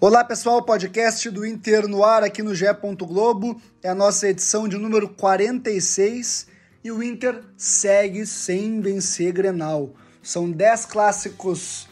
Olá 0.00 0.22
pessoal, 0.22 0.62
podcast 0.62 1.28
do 1.28 1.44
Inter 1.44 1.88
no 1.88 2.04
ar 2.04 2.22
aqui 2.22 2.40
no 2.40 2.54
GE. 2.54 2.66
Globo. 3.00 3.60
É 3.82 3.88
a 3.88 3.96
nossa 3.96 4.28
edição 4.28 4.68
de 4.68 4.76
número 4.76 5.08
46 5.08 6.46
e 6.84 6.92
o 6.92 7.02
Inter 7.02 7.42
segue 7.56 8.24
sem 8.24 8.80
vencer 8.80 9.32
Grenal. 9.32 9.90
São 10.22 10.48
10 10.48 10.86
clássicos 10.86 11.88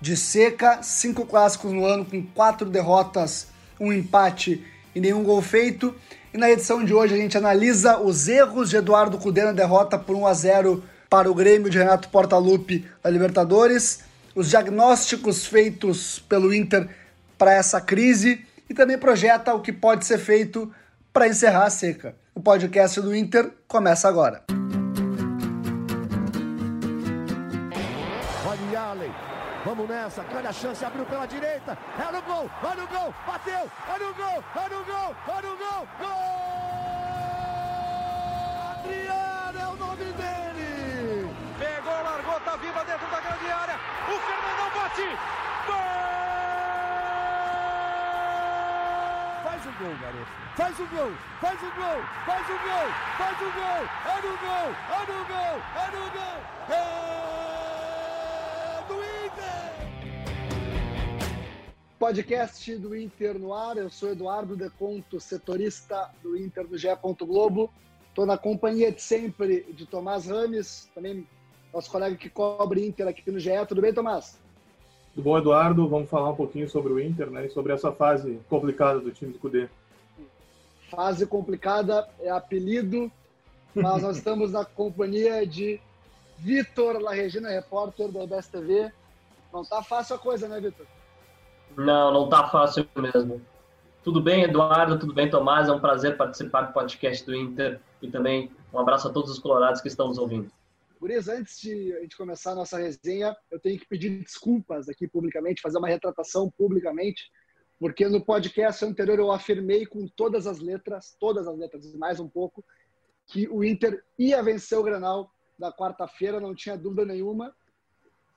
de 0.00 0.16
seca, 0.16 0.84
5 0.84 1.26
clássicos 1.26 1.72
no 1.72 1.84
ano 1.84 2.04
com 2.04 2.24
4 2.26 2.70
derrotas, 2.70 3.48
um 3.80 3.92
empate 3.92 4.64
e 4.94 5.00
nenhum 5.00 5.24
gol 5.24 5.42
feito. 5.42 5.92
E 6.32 6.38
na 6.38 6.48
edição 6.48 6.84
de 6.84 6.94
hoje 6.94 7.14
a 7.14 7.18
gente 7.18 7.36
analisa 7.36 7.98
os 7.98 8.28
erros 8.28 8.70
de 8.70 8.76
Eduardo 8.76 9.18
Cudê 9.18 9.42
na 9.42 9.52
derrota 9.52 9.98
por 9.98 10.14
1 10.14 10.26
a 10.28 10.32
0 10.32 10.84
para 11.10 11.28
o 11.28 11.34
Grêmio 11.34 11.68
de 11.68 11.78
Renato 11.78 12.08
Portaluppi 12.08 12.86
da 13.02 13.10
Libertadores, 13.10 14.04
os 14.32 14.48
diagnósticos 14.48 15.44
feitos 15.44 16.20
pelo 16.20 16.54
Inter 16.54 16.88
para 17.38 17.54
essa 17.54 17.80
crise 17.80 18.44
e 18.68 18.74
também 18.74 18.98
projeta 18.98 19.54
o 19.54 19.62
que 19.62 19.72
pode 19.72 20.04
ser 20.04 20.18
feito 20.18 20.70
para 21.12 21.28
encerrar 21.28 21.64
a 21.64 21.70
seca. 21.70 22.14
O 22.34 22.40
podcast 22.40 23.00
do 23.00 23.14
Inter 23.14 23.50
começa 23.66 24.08
agora. 24.08 24.44
Vamos 29.68 29.86
nessa, 29.86 30.22
grande 30.22 30.46
a 30.46 30.52
chance, 30.52 30.82
abriu 30.82 31.04
pela 31.04 31.26
direita, 31.26 31.76
é 31.98 32.10
no 32.10 32.22
gol, 32.22 32.50
olha 32.62 32.84
o 32.84 32.86
gol, 32.86 33.14
bateu, 33.26 33.70
olha 33.86 34.08
o 34.08 34.14
gol, 34.14 34.44
olha 34.56 34.78
o 34.78 34.84
gol, 34.84 35.16
olha 35.28 35.52
o 35.52 35.56
gol, 35.58 35.88
gol! 35.98 36.08
Adriano 38.70 39.58
é 39.58 39.66
o 39.66 39.76
nome 39.76 40.04
dele! 40.04 41.28
Pegou, 41.58 41.92
largou, 41.92 42.40
tá 42.40 42.56
viva 42.56 42.82
dentro 42.84 43.06
da 43.10 43.20
grande 43.20 43.50
área, 43.50 43.74
o 44.08 44.18
Fernandão 44.24 44.70
bate, 44.74 45.08
gol! 45.66 45.98
Faz 49.44 49.66
o 49.66 49.72
gol, 49.72 49.96
garoto. 50.00 50.07
Faz 50.56 50.78
o 50.78 50.86
gol, 50.86 51.10
faz 51.40 51.58
o 51.60 51.70
gol, 51.76 52.02
faz 52.26 52.46
o 52.46 52.52
gol, 52.52 52.88
faz 53.16 53.38
o 53.40 53.44
gol. 53.44 53.84
É 54.06 54.16
no 54.22 54.34
gol, 54.38 54.68
é 54.90 55.00
no 55.06 55.18
gol, 55.26 55.56
é 55.76 55.86
no 55.94 56.04
gol. 56.10 56.38
É 56.74 56.78
do 58.88 58.96
Inter. 59.26 59.70
Podcast 61.98 62.76
do 62.76 62.96
Inter 62.96 63.38
no 63.38 63.54
ar. 63.54 63.76
Eu 63.76 63.90
sou 63.90 64.10
Eduardo 64.10 64.56
Deconto, 64.56 65.20
setorista 65.20 66.10
do 66.22 66.36
Inter 66.36 66.66
do 66.66 66.76
GE. 66.76 66.88
Globo. 67.20 67.70
Estou 68.08 68.26
na 68.26 68.36
companhia 68.36 68.90
de 68.90 69.00
sempre 69.00 69.64
de 69.72 69.86
Tomás 69.86 70.26
Rames, 70.26 70.90
também 70.94 71.24
nosso 71.72 71.90
colega 71.90 72.16
que 72.16 72.28
cobre 72.28 72.84
Inter 72.84 73.06
aqui 73.06 73.30
no 73.30 73.38
GE. 73.38 73.50
Tudo 73.68 73.80
bem, 73.80 73.94
Tomás? 73.94 74.36
Tudo 75.14 75.22
bom, 75.22 75.38
Eduardo? 75.38 75.88
Vamos 75.88 76.10
falar 76.10 76.30
um 76.30 76.36
pouquinho 76.36 76.68
sobre 76.68 76.92
o 76.92 77.00
Inter 77.00 77.30
né, 77.30 77.46
e 77.46 77.50
sobre 77.50 77.72
essa 77.72 77.92
fase 77.92 78.40
complicada 78.48 78.98
do 78.98 79.12
time 79.12 79.32
do 79.32 79.38
Cudê. 79.38 79.68
Fase 80.88 81.26
complicada 81.26 82.08
é 82.20 82.30
apelido, 82.30 83.10
mas 83.74 84.02
nós 84.02 84.16
estamos 84.16 84.52
na 84.52 84.64
companhia 84.64 85.46
de 85.46 85.80
Vitor 86.38 87.00
La 87.00 87.12
Regina, 87.12 87.50
repórter 87.50 88.10
da 88.10 88.24
EBS 88.24 88.48
TV. 88.48 88.92
Não 89.52 89.64
tá 89.64 89.82
fácil 89.82 90.16
a 90.16 90.18
coisa, 90.18 90.48
né, 90.48 90.60
Vitor? 90.60 90.86
Não, 91.76 92.12
não 92.12 92.28
tá 92.28 92.48
fácil 92.48 92.88
mesmo. 92.96 93.40
Tudo 94.02 94.22
bem, 94.22 94.44
Eduardo? 94.44 94.98
Tudo 94.98 95.12
bem, 95.12 95.28
Tomás? 95.28 95.68
É 95.68 95.72
um 95.72 95.80
prazer 95.80 96.16
participar 96.16 96.62
do 96.62 96.72
podcast 96.72 97.24
do 97.26 97.34
Inter 97.34 97.80
e 98.00 98.10
também 98.10 98.50
um 98.72 98.78
abraço 98.78 99.08
a 99.08 99.12
todos 99.12 99.30
os 99.30 99.38
colorados 99.38 99.80
que 99.80 99.88
estão 99.88 100.08
nos 100.08 100.18
ouvindo. 100.18 100.50
Gurias, 101.00 101.28
antes 101.28 101.60
de 101.60 101.92
a 101.94 102.00
gente 102.00 102.16
começar 102.16 102.52
a 102.52 102.56
nossa 102.56 102.78
resenha, 102.78 103.36
eu 103.50 103.60
tenho 103.60 103.78
que 103.78 103.86
pedir 103.86 104.22
desculpas 104.22 104.88
aqui 104.88 105.06
publicamente, 105.06 105.60
fazer 105.60 105.78
uma 105.78 105.88
retratação 105.88 106.50
publicamente, 106.50 107.30
porque 107.78 108.08
no 108.08 108.24
podcast 108.24 108.84
anterior 108.84 109.18
eu 109.18 109.30
afirmei 109.30 109.86
com 109.86 110.06
todas 110.08 110.46
as 110.46 110.58
letras, 110.58 111.16
todas 111.18 111.46
as 111.46 111.56
letras, 111.56 111.94
mais 111.94 112.18
um 112.18 112.28
pouco, 112.28 112.64
que 113.26 113.48
o 113.48 113.62
Inter 113.62 114.02
ia 114.18 114.42
vencer 114.42 114.76
o 114.78 114.82
Granal 114.82 115.30
da 115.58 115.72
quarta-feira, 115.72 116.40
não 116.40 116.54
tinha 116.54 116.76
dúvida 116.76 117.04
nenhuma. 117.04 117.54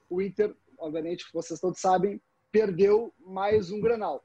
O 0.10 0.22
Inter, 0.22 0.56
obviamente, 0.78 1.26
vocês 1.34 1.60
todos 1.60 1.80
sabem, 1.80 2.22
perdeu 2.52 3.14
mais 3.20 3.72
um 3.72 3.82
Granal. 3.82 4.24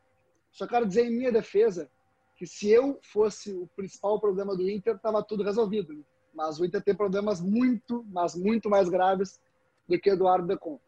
Só 0.51 0.67
quero 0.67 0.87
dizer 0.87 1.07
em 1.07 1.17
minha 1.17 1.33
defesa 1.33 1.91
que 2.37 2.47
se 2.47 2.69
eu 2.69 2.99
fosse 3.03 3.53
o 3.53 3.69
principal 3.75 4.21
problema 4.21 4.55
do 4.55 4.69
Inter, 4.69 4.97
estava 4.97 5.23
tudo 5.23 5.43
resolvido. 5.43 6.05
Mas 6.35 6.61
o 6.61 6.65
Inter 6.65 6.83
tem 6.83 6.95
problemas 6.95 7.41
muito, 7.41 8.05
mas 8.09 8.35
muito 8.35 8.69
mais 8.69 8.89
graves 8.91 9.41
do 9.89 9.99
que 9.99 10.11
Eduardo 10.11 10.47
Decon. 10.47 10.79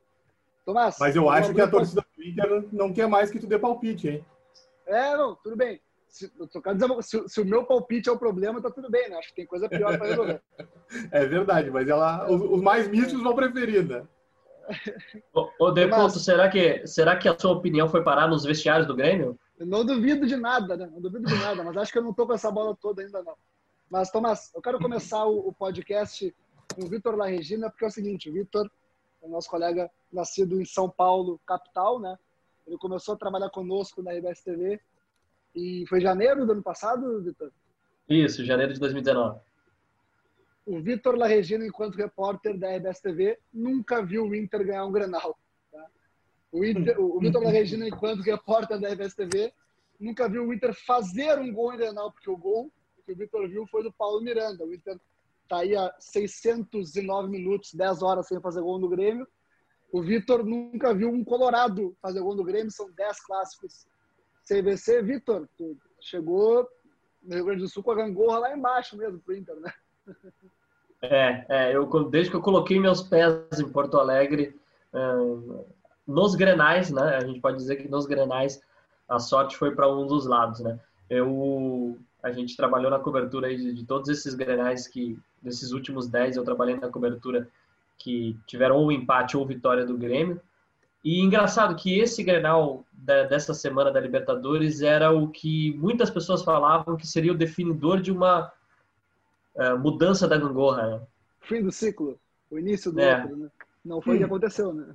Tomás. 0.66 0.96
Mas 1.00 1.16
eu 1.16 1.30
acho 1.30 1.54
que 1.54 1.60
a 1.62 1.70
torcida 1.70 2.04
Inter 2.28 2.66
não 2.72 2.92
quer 2.92 3.08
mais 3.08 3.30
que 3.30 3.38
tu 3.38 3.46
dê 3.46 3.58
palpite, 3.58 4.08
hein? 4.08 4.24
É, 4.86 5.16
não, 5.16 5.34
tudo 5.36 5.56
bem. 5.56 5.80
Se, 6.08 6.32
se, 7.02 7.28
se, 7.28 7.40
o 7.40 7.44
meu 7.44 7.64
palpite 7.64 8.08
é 8.08 8.12
o 8.12 8.18
problema, 8.18 8.62
tá 8.62 8.70
tudo 8.70 8.90
bem, 8.90 9.10
né? 9.10 9.16
Acho 9.16 9.28
que 9.28 9.36
tem 9.36 9.46
coisa 9.46 9.68
pior 9.68 9.96
para 9.98 10.08
resolver. 10.08 10.42
é 11.12 11.26
verdade, 11.26 11.70
mas 11.70 11.86
ela, 11.86 12.30
os, 12.30 12.40
os 12.40 12.62
mais 12.62 12.88
místicos 12.88 13.22
vão 13.22 13.34
preferir, 13.34 13.86
né? 13.86 14.02
Ô, 15.34 15.50
ô 15.58 15.70
Deconto, 15.70 16.18
será 16.18 16.48
que, 16.48 16.86
será 16.86 17.16
que 17.16 17.28
a 17.28 17.38
sua 17.38 17.52
opinião 17.52 17.88
foi 17.88 18.02
parar 18.02 18.28
nos 18.28 18.44
vestiários 18.44 18.86
do 18.86 18.96
Grêmio? 18.96 19.38
Eu 19.58 19.66
não 19.66 19.84
duvido 19.84 20.26
de 20.26 20.36
nada, 20.36 20.76
né? 20.76 20.88
Não 20.90 21.00
duvido 21.00 21.26
de 21.26 21.34
nada, 21.34 21.62
mas 21.62 21.76
acho 21.76 21.92
que 21.92 21.98
eu 21.98 22.02
não 22.02 22.14
tô 22.14 22.26
com 22.26 22.32
essa 22.32 22.50
bola 22.50 22.76
toda 22.80 23.02
ainda, 23.02 23.22
não. 23.22 23.34
Mas, 23.90 24.10
Tomás, 24.10 24.50
eu 24.54 24.62
quero 24.62 24.78
começar 24.78 25.24
o, 25.24 25.48
o 25.48 25.52
podcast 25.52 26.34
com 26.74 26.84
o 26.84 26.88
Vitor 26.88 27.16
La 27.16 27.26
Regina, 27.26 27.70
porque 27.70 27.84
é 27.84 27.88
o 27.88 27.90
seguinte, 27.90 28.30
o 28.30 28.32
Vitor 28.32 28.70
é 29.22 29.28
nosso 29.28 29.48
colega 29.48 29.90
nascido 30.12 30.60
em 30.60 30.64
São 30.64 30.88
Paulo, 30.88 31.40
capital, 31.46 31.98
né? 31.98 32.18
Ele 32.66 32.78
começou 32.78 33.14
a 33.14 33.18
trabalhar 33.18 33.50
conosco 33.50 34.02
na 34.02 34.12
RBS 34.12 34.42
TV 34.42 34.80
e 35.54 35.84
foi 35.88 36.00
janeiro 36.00 36.46
do 36.46 36.52
ano 36.52 36.62
passado, 36.62 37.22
Vitor? 37.22 37.50
Isso, 38.08 38.44
janeiro 38.44 38.72
de 38.72 38.80
2019. 38.80 39.40
O 40.66 40.80
Vitor 40.80 41.16
La 41.16 41.26
Regina, 41.26 41.66
enquanto 41.66 41.96
repórter 41.96 42.58
da 42.58 42.76
RBS 42.76 43.00
TV, 43.00 43.38
nunca 43.52 44.04
viu 44.04 44.26
o 44.26 44.34
Inter 44.34 44.66
ganhar 44.66 44.84
um 44.84 44.92
Grenal. 44.92 45.38
Tá? 45.72 45.86
O, 46.52 46.64
Inter, 46.64 47.00
o 47.00 47.18
Vitor 47.18 47.42
La 47.42 47.50
Regina, 47.50 47.88
enquanto 47.88 48.20
repórter 48.20 48.78
da 48.78 48.88
RBS 48.90 49.14
TV, 49.14 49.52
nunca 49.98 50.28
viu 50.28 50.46
o 50.46 50.52
Inter 50.52 50.74
fazer 50.74 51.38
um 51.38 51.52
gol 51.52 51.72
em 51.72 51.78
Grenal, 51.78 52.12
porque 52.12 52.30
o 52.30 52.36
gol 52.36 52.70
que 53.06 53.12
o 53.12 53.16
Vitor 53.16 53.48
viu 53.48 53.66
foi 53.66 53.82
do 53.82 53.90
Paulo 53.90 54.20
Miranda. 54.20 54.64
O 54.64 54.74
Inter 54.74 54.98
está 55.48 55.58
aí 55.58 55.74
há 55.74 55.94
609 55.98 57.30
minutos, 57.30 57.72
10 57.72 58.02
horas 58.02 58.28
sem 58.28 58.38
fazer 58.40 58.60
gol 58.60 58.78
no 58.78 58.88
Grêmio. 58.88 59.26
O 59.90 60.02
Vitor 60.02 60.44
nunca 60.44 60.92
viu 60.92 61.08
um 61.08 61.24
Colorado 61.24 61.96
fazer 62.02 62.20
gol 62.20 62.36
no 62.36 62.44
Grêmio, 62.44 62.70
são 62.70 62.90
10 62.90 63.20
clássicos 63.24 63.86
CVC. 64.46 65.02
Vitor, 65.02 65.48
tu 65.56 65.76
chegou 65.98 66.68
no 67.22 67.34
Rio 67.34 67.46
Grande 67.46 67.62
do 67.62 67.68
Sul 67.68 67.82
com 67.82 67.92
a 67.92 67.96
gangorra 67.96 68.38
lá 68.38 68.56
embaixo 68.56 68.96
mesmo 68.96 69.18
pro 69.18 69.34
Inter, 69.34 69.56
né? 69.56 69.72
É, 71.00 71.46
é 71.48 71.76
eu, 71.76 71.86
desde 72.10 72.30
que 72.30 72.36
eu 72.36 72.42
coloquei 72.42 72.78
meus 72.78 73.02
pés 73.02 73.58
em 73.58 73.68
Porto 73.70 73.98
Alegre, 73.98 74.58
uh, 74.92 75.64
nos 76.06 76.34
grenais, 76.34 76.90
né? 76.90 77.16
A 77.16 77.24
gente 77.24 77.40
pode 77.40 77.56
dizer 77.56 77.76
que 77.76 77.88
nos 77.88 78.04
grenais 78.04 78.60
a 79.08 79.18
sorte 79.18 79.56
foi 79.56 79.74
para 79.74 79.88
um 79.90 80.06
dos 80.06 80.26
lados, 80.26 80.60
né? 80.60 80.78
Eu 81.08 81.96
a 82.28 82.32
gente 82.32 82.56
trabalhou 82.56 82.90
na 82.90 82.98
cobertura 82.98 83.54
de, 83.54 83.72
de, 83.72 83.84
todos 83.84 84.08
esses 84.08 84.34
grenais 84.34 84.86
que, 84.86 85.18
desses 85.42 85.72
últimos 85.72 86.06
10, 86.08 86.36
eu 86.36 86.44
trabalhei 86.44 86.76
na 86.76 86.88
cobertura 86.88 87.48
que 87.96 88.36
tiveram 88.46 88.76
ou 88.76 88.92
empate 88.92 89.36
ou 89.36 89.46
vitória 89.46 89.84
do 89.84 89.96
Grêmio. 89.96 90.40
E 91.04 91.20
engraçado 91.20 91.74
que 91.76 91.98
esse 91.98 92.22
grenal 92.22 92.84
da, 92.92 93.24
dessa 93.24 93.54
semana 93.54 93.90
da 93.90 94.00
Libertadores 94.00 94.82
era 94.82 95.10
o 95.10 95.28
que 95.28 95.74
muitas 95.78 96.10
pessoas 96.10 96.42
falavam 96.42 96.96
que 96.96 97.06
seria 97.06 97.32
o 97.32 97.36
definidor 97.36 98.00
de 98.00 98.12
uma 98.12 98.52
uh, 99.54 99.78
mudança 99.78 100.26
da 100.26 100.36
gangorra. 100.36 100.86
Né? 100.86 101.00
Fim 101.40 101.62
do 101.62 101.72
ciclo, 101.72 102.18
o 102.50 102.58
início 102.58 102.92
do 102.92 103.00
é. 103.00 103.22
outro, 103.22 103.36
né? 103.36 103.50
Não 103.84 104.02
foi 104.02 104.16
o 104.16 104.18
que 104.18 104.24
hum. 104.24 104.26
aconteceu, 104.26 104.72
né? 104.72 104.86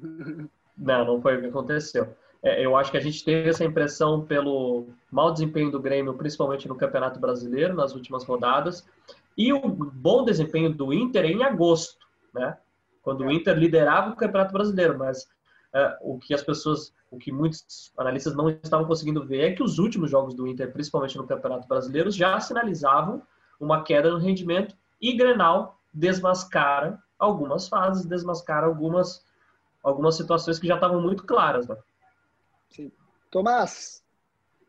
Não, 0.78 1.06
não 1.06 1.22
foi 1.22 1.38
o 1.38 1.42
que 1.42 1.48
aconteceu. 1.48 2.16
É, 2.44 2.64
eu 2.64 2.76
acho 2.76 2.92
que 2.92 2.98
a 2.98 3.02
gente 3.02 3.24
teve 3.24 3.50
essa 3.50 3.64
impressão 3.64 4.26
pelo 4.26 4.88
mau 5.10 5.32
desempenho 5.32 5.72
do 5.72 5.80
Grêmio, 5.80 6.14
principalmente 6.14 6.68
no 6.68 6.76
Campeonato 6.76 7.18
Brasileiro, 7.18 7.74
nas 7.74 7.96
últimas 7.96 8.26
rodadas, 8.26 8.86
e 9.38 9.54
o 9.54 9.62
bom 9.66 10.26
desempenho 10.26 10.72
do 10.72 10.94
Inter 10.94 11.24
em 11.24 11.42
agosto, 11.42 12.06
né? 12.34 12.58
Quando 13.02 13.22
o 13.22 13.32
Inter 13.32 13.58
liderava 13.58 14.12
o 14.12 14.16
Campeonato 14.16 14.52
Brasileiro, 14.52 14.98
mas 14.98 15.26
é, 15.74 15.98
o 16.02 16.20
que 16.20 16.34
as 16.34 16.44
pessoas, 16.44 16.94
o 17.10 17.18
que 17.18 17.32
muitos 17.32 17.94
analistas 17.98 18.36
não 18.36 18.50
estavam 18.50 18.86
conseguindo 18.86 19.26
ver 19.26 19.40
é 19.40 19.54
que 19.54 19.64
os 19.64 19.80
últimos 19.80 20.12
jogos 20.12 20.36
do 20.36 20.46
Inter, 20.46 20.72
principalmente 20.72 21.18
no 21.18 21.26
Campeonato 21.26 21.68
Brasileiro, 21.68 22.12
já 22.12 22.38
sinalizavam 22.42 23.22
uma 23.58 23.84
queda 23.84 24.12
no 24.12 24.18
rendimento 24.18 24.76
e 25.02 25.16
Grenal 25.16 25.80
desmascara 25.94 27.00
algumas 27.18 27.70
fases, 27.70 28.06
desmascara 28.06 28.66
algumas 28.66 29.26
algumas 29.82 30.16
situações 30.16 30.60
que 30.60 30.68
já 30.68 30.76
estavam 30.76 31.02
muito 31.02 31.26
claras, 31.26 31.68
né? 31.68 31.76
Sim. 32.74 32.92
Tomás, 33.30 34.04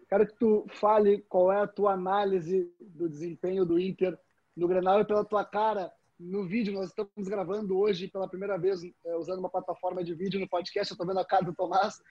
quero 0.09 0.27
que 0.27 0.35
tu 0.35 0.67
fale 0.69 1.23
qual 1.29 1.53
é 1.53 1.63
a 1.63 1.67
tua 1.67 1.93
análise 1.93 2.71
do 2.81 3.09
desempenho 3.09 3.65
do 3.65 3.79
Inter 3.79 4.19
no 4.57 4.69
Grenal 4.69 5.01
e 5.01 5.05
pela 5.05 5.25
tua 5.25 5.45
cara 5.45 5.91
no 6.19 6.47
vídeo. 6.47 6.73
Nós 6.73 6.91
estamos 6.91 7.29
gravando 7.29 7.77
hoje 7.79 8.09
pela 8.09 8.29
primeira 8.29 8.59
vez 8.59 8.81
é, 9.05 9.17
usando 9.17 9.41
uma 9.41 9.51
plataforma 9.51 10.05
de 10.05 10.15
vídeo 10.15 10.39
no 10.39 10.49
podcast. 10.49 10.91
Eu 10.91 10.95
estou 10.95 11.07
vendo 11.07 11.19
a 11.19 11.25
cara 11.25 11.45
do 11.45 11.55
Tomás. 11.55 12.03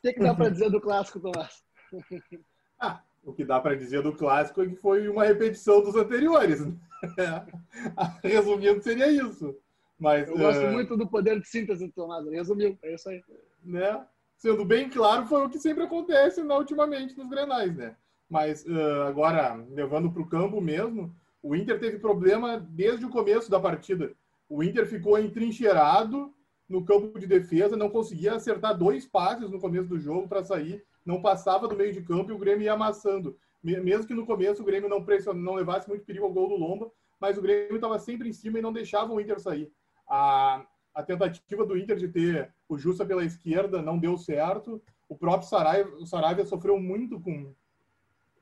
que, 0.00 0.12
que 0.12 0.20
dá 0.20 0.34
para 0.34 0.48
dizer 0.50 0.70
do 0.70 0.80
clássico, 0.80 1.20
Tomás? 1.20 1.62
ah, 2.80 3.02
o 3.24 3.32
que 3.32 3.44
dá 3.44 3.60
para 3.60 3.76
dizer 3.76 4.02
do 4.02 4.14
clássico 4.14 4.62
é 4.62 4.68
que 4.68 4.76
foi 4.76 5.08
uma 5.08 5.24
repetição 5.24 5.82
dos 5.82 5.96
anteriores. 5.96 6.64
Né? 6.64 6.76
Resumindo, 8.22 8.82
seria 8.82 9.10
isso. 9.10 9.56
Mas, 9.98 10.28
Eu 10.28 10.38
gosto 10.38 10.64
uh... 10.64 10.72
muito 10.72 10.96
do 10.96 11.08
poder 11.08 11.40
de 11.40 11.46
síntese 11.46 11.86
do 11.86 11.92
Tomás. 11.92 12.26
Resumiu, 12.26 12.78
é 12.82 12.94
isso 12.94 13.08
aí. 13.08 13.22
Né? 13.64 14.06
Sendo 14.42 14.64
bem 14.64 14.88
claro, 14.88 15.24
foi 15.24 15.46
o 15.46 15.48
que 15.48 15.56
sempre 15.56 15.84
acontece 15.84 16.42
na, 16.42 16.58
ultimamente 16.58 17.16
nos 17.16 17.28
Grenais, 17.28 17.76
né? 17.76 17.94
Mas 18.28 18.64
uh, 18.64 19.02
agora, 19.06 19.54
levando 19.70 20.10
para 20.10 20.20
o 20.20 20.28
campo 20.28 20.60
mesmo, 20.60 21.14
o 21.40 21.54
Inter 21.54 21.78
teve 21.78 22.00
problema 22.00 22.58
desde 22.58 23.06
o 23.06 23.08
começo 23.08 23.48
da 23.48 23.60
partida. 23.60 24.10
O 24.48 24.64
Inter 24.64 24.84
ficou 24.84 25.16
entrincheirado 25.16 26.34
no 26.68 26.84
campo 26.84 27.20
de 27.20 27.26
defesa, 27.28 27.76
não 27.76 27.88
conseguia 27.88 28.34
acertar 28.34 28.76
dois 28.76 29.06
passes 29.06 29.48
no 29.48 29.60
começo 29.60 29.86
do 29.86 30.00
jogo 30.00 30.26
para 30.26 30.42
sair, 30.42 30.84
não 31.06 31.22
passava 31.22 31.68
do 31.68 31.76
meio 31.76 31.92
de 31.92 32.02
campo 32.02 32.32
e 32.32 32.34
o 32.34 32.38
Grêmio 32.38 32.64
ia 32.64 32.72
amassando. 32.72 33.38
Mesmo 33.62 34.08
que 34.08 34.14
no 34.14 34.26
começo 34.26 34.60
o 34.60 34.64
Grêmio 34.64 34.88
não, 34.88 35.04
pression... 35.04 35.34
não 35.34 35.54
levasse 35.54 35.88
muito 35.88 36.04
perigo 36.04 36.24
ao 36.24 36.32
gol 36.32 36.48
do 36.48 36.56
Lomba, 36.56 36.90
mas 37.20 37.38
o 37.38 37.42
Grêmio 37.42 37.76
estava 37.76 37.96
sempre 38.00 38.28
em 38.28 38.32
cima 38.32 38.58
e 38.58 38.62
não 38.62 38.72
deixava 38.72 39.12
o 39.12 39.20
Inter 39.20 39.38
sair. 39.38 39.70
A, 40.04 40.66
a 40.94 41.02
tentativa 41.02 41.64
do 41.64 41.76
Inter 41.76 41.96
de 41.96 42.08
ter 42.08 42.52
o 42.68 42.76
Justa 42.76 43.04
pela 43.04 43.24
esquerda 43.24 43.80
não 43.80 43.98
deu 43.98 44.16
certo. 44.16 44.82
O 45.08 45.16
próprio 45.16 45.48
Saraiva, 45.48 45.90
o 45.96 46.06
Saraiva 46.06 46.44
sofreu 46.44 46.78
muito 46.78 47.20
com, 47.20 47.54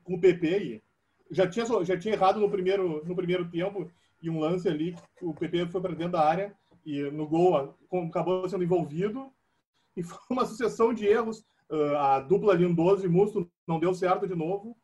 com 0.03 0.15
o 0.15 0.19
PP 0.19 0.59
e 0.59 0.83
já 1.29 1.47
tinha, 1.47 1.65
já 1.83 1.97
tinha 1.97 2.13
errado 2.13 2.39
no 2.39 2.49
primeiro, 2.49 3.03
no 3.05 3.15
primeiro 3.15 3.49
tempo 3.49 3.89
e 4.21 4.29
um 4.29 4.39
lance 4.39 4.67
ali, 4.67 4.95
o 5.21 5.33
PP 5.33 5.67
foi 5.67 5.81
para 5.81 5.95
dentro 5.95 6.13
da 6.13 6.27
área 6.27 6.55
e 6.85 7.01
no 7.11 7.27
gol 7.27 7.75
acabou 8.07 8.47
sendo 8.47 8.63
envolvido 8.63 9.31
e 9.95 10.03
foi 10.03 10.19
uma 10.29 10.45
sucessão 10.45 10.93
de 10.93 11.05
erros. 11.05 11.43
Uh, 11.69 11.95
a 11.95 12.19
dupla 12.19 12.53
Lindoso 12.53 13.05
e 13.05 13.09
Musto 13.09 13.49
não 13.65 13.79
deu 13.79 13.93
certo 13.93 14.27
de 14.27 14.35
novo. 14.35 14.75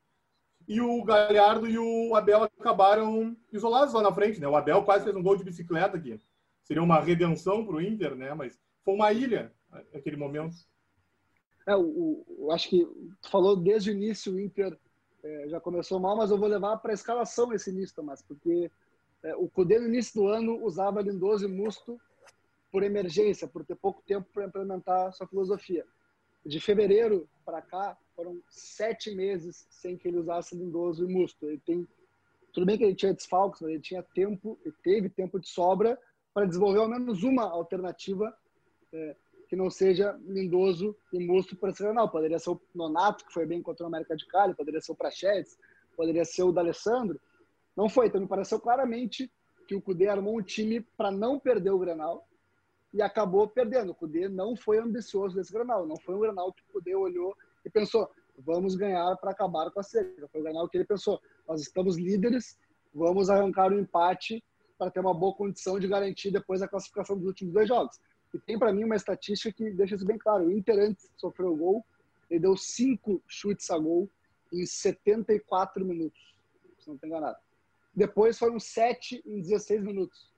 E 0.67 0.81
o 0.81 1.03
Galhardo 1.03 1.67
e 1.67 1.77
o 1.77 2.15
Abel 2.15 2.43
acabaram 2.43 3.35
isolados 3.51 3.93
lá 3.93 4.01
na 4.01 4.11
frente, 4.11 4.39
né? 4.39 4.47
O 4.47 4.55
Abel 4.55 4.83
quase 4.83 5.03
fez 5.03 5.15
um 5.15 5.23
gol 5.23 5.35
de 5.35 5.43
bicicleta 5.43 5.97
aqui. 5.97 6.19
Seria 6.67 6.83
uma 6.83 6.99
redenção 6.99 7.65
para 7.65 7.77
o 7.77 7.81
Inter, 7.81 8.13
né? 8.13 8.33
Mas 8.33 8.59
foi 8.83 8.93
uma 8.93 9.13
ilha 9.13 9.53
naquele 9.93 10.17
momento. 10.17 10.53
É, 11.65 11.73
o, 11.77 12.25
o, 12.27 12.51
acho 12.51 12.67
que 12.69 12.85
tu 13.21 13.29
falou 13.29 13.55
desde 13.55 13.89
o 13.89 13.93
início 13.93 14.33
o 14.33 14.39
Inter 14.39 14.77
é, 15.23 15.47
já 15.47 15.61
começou 15.61 15.97
mal, 15.97 16.17
mas 16.17 16.29
eu 16.29 16.37
vou 16.37 16.49
levar 16.49 16.75
para 16.77 16.91
a 16.91 16.93
escalação 16.93 17.53
esse 17.53 17.69
início, 17.69 17.95
Tomás, 17.95 18.21
porque 18.21 18.69
é, 19.23 19.33
o 19.37 19.47
Cudê 19.47 19.79
no 19.79 19.87
início 19.87 20.21
do 20.21 20.27
ano 20.27 20.61
usava 20.61 21.01
Lindoso 21.01 21.45
e 21.45 21.47
Musto 21.47 21.97
por 22.69 22.83
emergência, 22.83 23.47
por 23.47 23.65
ter 23.65 23.77
pouco 23.77 24.03
tempo 24.05 24.27
para 24.33 24.45
implementar 24.45 25.13
sua 25.13 25.25
filosofia. 25.25 25.85
De 26.45 26.59
fevereiro 26.59 27.29
para 27.45 27.61
cá, 27.61 27.97
foram 28.13 28.41
sete 28.49 29.15
meses 29.15 29.65
sem 29.69 29.97
que 29.97 30.09
ele 30.09 30.17
usasse 30.17 30.53
Lindoso 30.53 31.09
e 31.09 31.13
Musto. 31.13 31.47
Ele 31.47 31.61
tem, 31.65 31.87
tudo 32.51 32.65
bem 32.65 32.77
que 32.77 32.83
ele 32.83 32.95
tinha 32.95 33.13
desfalques, 33.13 33.61
mas 33.61 33.71
ele 33.71 33.81
tinha 33.81 34.03
tempo, 34.03 34.59
ele 34.65 34.75
teve 34.83 35.07
tempo 35.07 35.39
de 35.39 35.47
sobra 35.47 35.97
para 36.37 36.45
desenvolver 36.45 36.77
ao 36.77 36.87
menos 36.87 37.23
uma 37.23 37.49
alternativa 37.49 38.31
é, 38.93 39.15
que 39.49 39.55
não 39.55 39.71
seja 39.71 40.15
Lindoso 40.23 40.95
e 41.11 41.17
Musto 41.17 41.55
para 41.55 41.71
esse 41.71 41.81
canal. 41.81 42.11
Poderia 42.11 42.37
ser 42.37 42.51
o 42.51 42.61
Nonato, 42.75 43.25
que 43.25 43.33
foi 43.33 43.43
bem 43.43 43.59
contra 43.59 43.83
o 43.83 43.87
América 43.87 44.15
de 44.15 44.27
Cali, 44.27 44.53
poderia 44.53 44.79
ser 44.79 44.91
o 44.91 44.95
Prachetes, 44.95 45.57
poderia 45.95 46.23
ser 46.23 46.43
o 46.43 46.51
D'Alessandro. 46.51 47.19
Não 47.75 47.89
foi, 47.89 48.05
então 48.05 48.21
me 48.21 48.27
pareceu 48.27 48.59
claramente 48.59 49.31
que 49.67 49.73
o 49.73 49.81
Cudê 49.81 50.09
armou 50.09 50.37
um 50.37 50.43
time 50.43 50.81
para 50.95 51.09
não 51.09 51.39
perder 51.39 51.71
o 51.71 51.79
Granal 51.79 52.27
e 52.93 53.01
acabou 53.01 53.47
perdendo. 53.47 53.93
O 53.93 53.95
Cudê 53.95 54.29
não 54.29 54.55
foi 54.55 54.77
ambicioso 54.77 55.35
nesse 55.35 55.51
Granal, 55.51 55.87
não 55.87 55.97
foi 55.97 56.13
um 56.13 56.19
Granal 56.19 56.53
que 56.53 56.61
o 56.69 56.73
Cudê 56.73 56.93
olhou 56.93 57.35
e 57.65 57.69
pensou, 57.71 58.11
vamos 58.37 58.75
ganhar 58.75 59.17
para 59.17 59.31
acabar 59.31 59.71
com 59.71 59.79
a 59.79 59.83
seca. 59.83 60.27
Foi 60.27 60.41
o 60.41 60.43
Granal 60.43 60.69
que 60.69 60.77
ele 60.77 60.85
pensou, 60.85 61.19
nós 61.47 61.61
estamos 61.61 61.97
líderes, 61.97 62.59
vamos 62.93 63.27
arrancar 63.27 63.71
o 63.71 63.75
um 63.75 63.79
empate 63.79 64.43
para 64.77 64.91
ter 64.91 65.00
uma 65.00 65.13
boa 65.13 65.33
condição 65.33 65.79
de 65.79 65.88
garantir 65.88 66.31
depois 66.31 66.62
a 66.62 66.68
classificação 66.68 67.18
dos 67.18 67.27
últimos 67.27 67.53
dois 67.53 67.68
jogos. 67.68 68.00
E 68.33 68.39
tem 68.39 68.59
para 68.59 68.74
mim 68.74 68.83
uma 68.83 68.95
estatística 68.95 69.51
que 69.51 69.71
deixa 69.71 69.95
isso 69.95 70.06
bem 70.06 70.18
claro. 70.18 70.45
O 70.45 70.51
Inter 70.51 70.77
antes 70.79 71.09
sofreu 71.15 71.56
gol, 71.56 71.85
ele 72.29 72.41
deu 72.41 72.56
cinco 72.56 73.21
chutes 73.27 73.69
a 73.71 73.77
gol 73.77 74.09
em 74.53 74.65
74 74.65 75.83
minutos, 75.83 76.35
se 76.79 76.88
não 76.88 76.95
estou 76.95 77.09
enganado. 77.09 77.38
Depois 77.95 78.38
foram 78.38 78.59
sete 78.59 79.24
em 79.25 79.41
16 79.41 79.83
minutos. 79.83 80.31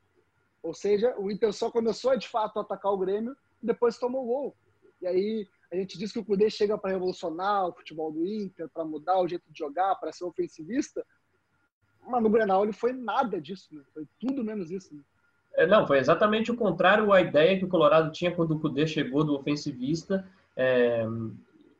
Ou 0.63 0.73
seja, 0.73 1.15
o 1.17 1.29
Inter 1.31 1.51
só 1.53 1.71
começou 1.71 2.17
de 2.17 2.27
fato 2.27 2.57
a 2.57 2.61
atacar 2.61 2.91
o 2.91 2.97
Grêmio 2.97 3.35
e 3.61 3.65
depois 3.65 3.97
tomou 3.97 4.23
o 4.23 4.27
gol. 4.27 4.55
E 5.01 5.07
aí 5.07 5.47
a 5.71 5.75
gente 5.75 5.97
diz 5.97 6.11
que 6.11 6.19
o 6.19 6.25
Cudê 6.25 6.49
chega 6.49 6.77
para 6.77 6.91
revolucionar 6.91 7.67
o 7.67 7.73
futebol 7.73 8.11
do 8.11 8.25
Inter, 8.25 8.67
para 8.69 8.83
mudar 8.83 9.19
o 9.19 9.27
jeito 9.27 9.43
de 9.51 9.57
jogar, 9.57 9.95
para 9.95 10.11
ser 10.11 10.25
ofensivista. 10.25 11.05
Mas 12.09 12.23
no 12.23 12.29
Grenal 12.29 12.63
ele 12.63 12.73
foi 12.73 12.93
nada 12.93 13.39
disso, 13.39 13.67
né? 13.71 13.81
foi 13.93 14.07
tudo 14.19 14.43
menos 14.43 14.71
isso. 14.71 14.93
Né? 14.93 15.01
É, 15.55 15.67
não, 15.67 15.85
foi 15.85 15.99
exatamente 15.99 16.51
o 16.51 16.55
contrário 16.55 17.11
a 17.11 17.21
ideia 17.21 17.57
que 17.57 17.65
o 17.65 17.69
Colorado 17.69 18.11
tinha 18.11 18.31
quando 18.31 18.51
o 18.51 18.59
Cudê 18.59 18.87
chegou 18.87 19.23
do 19.23 19.35
ofensivista. 19.35 20.25
É, 20.55 21.05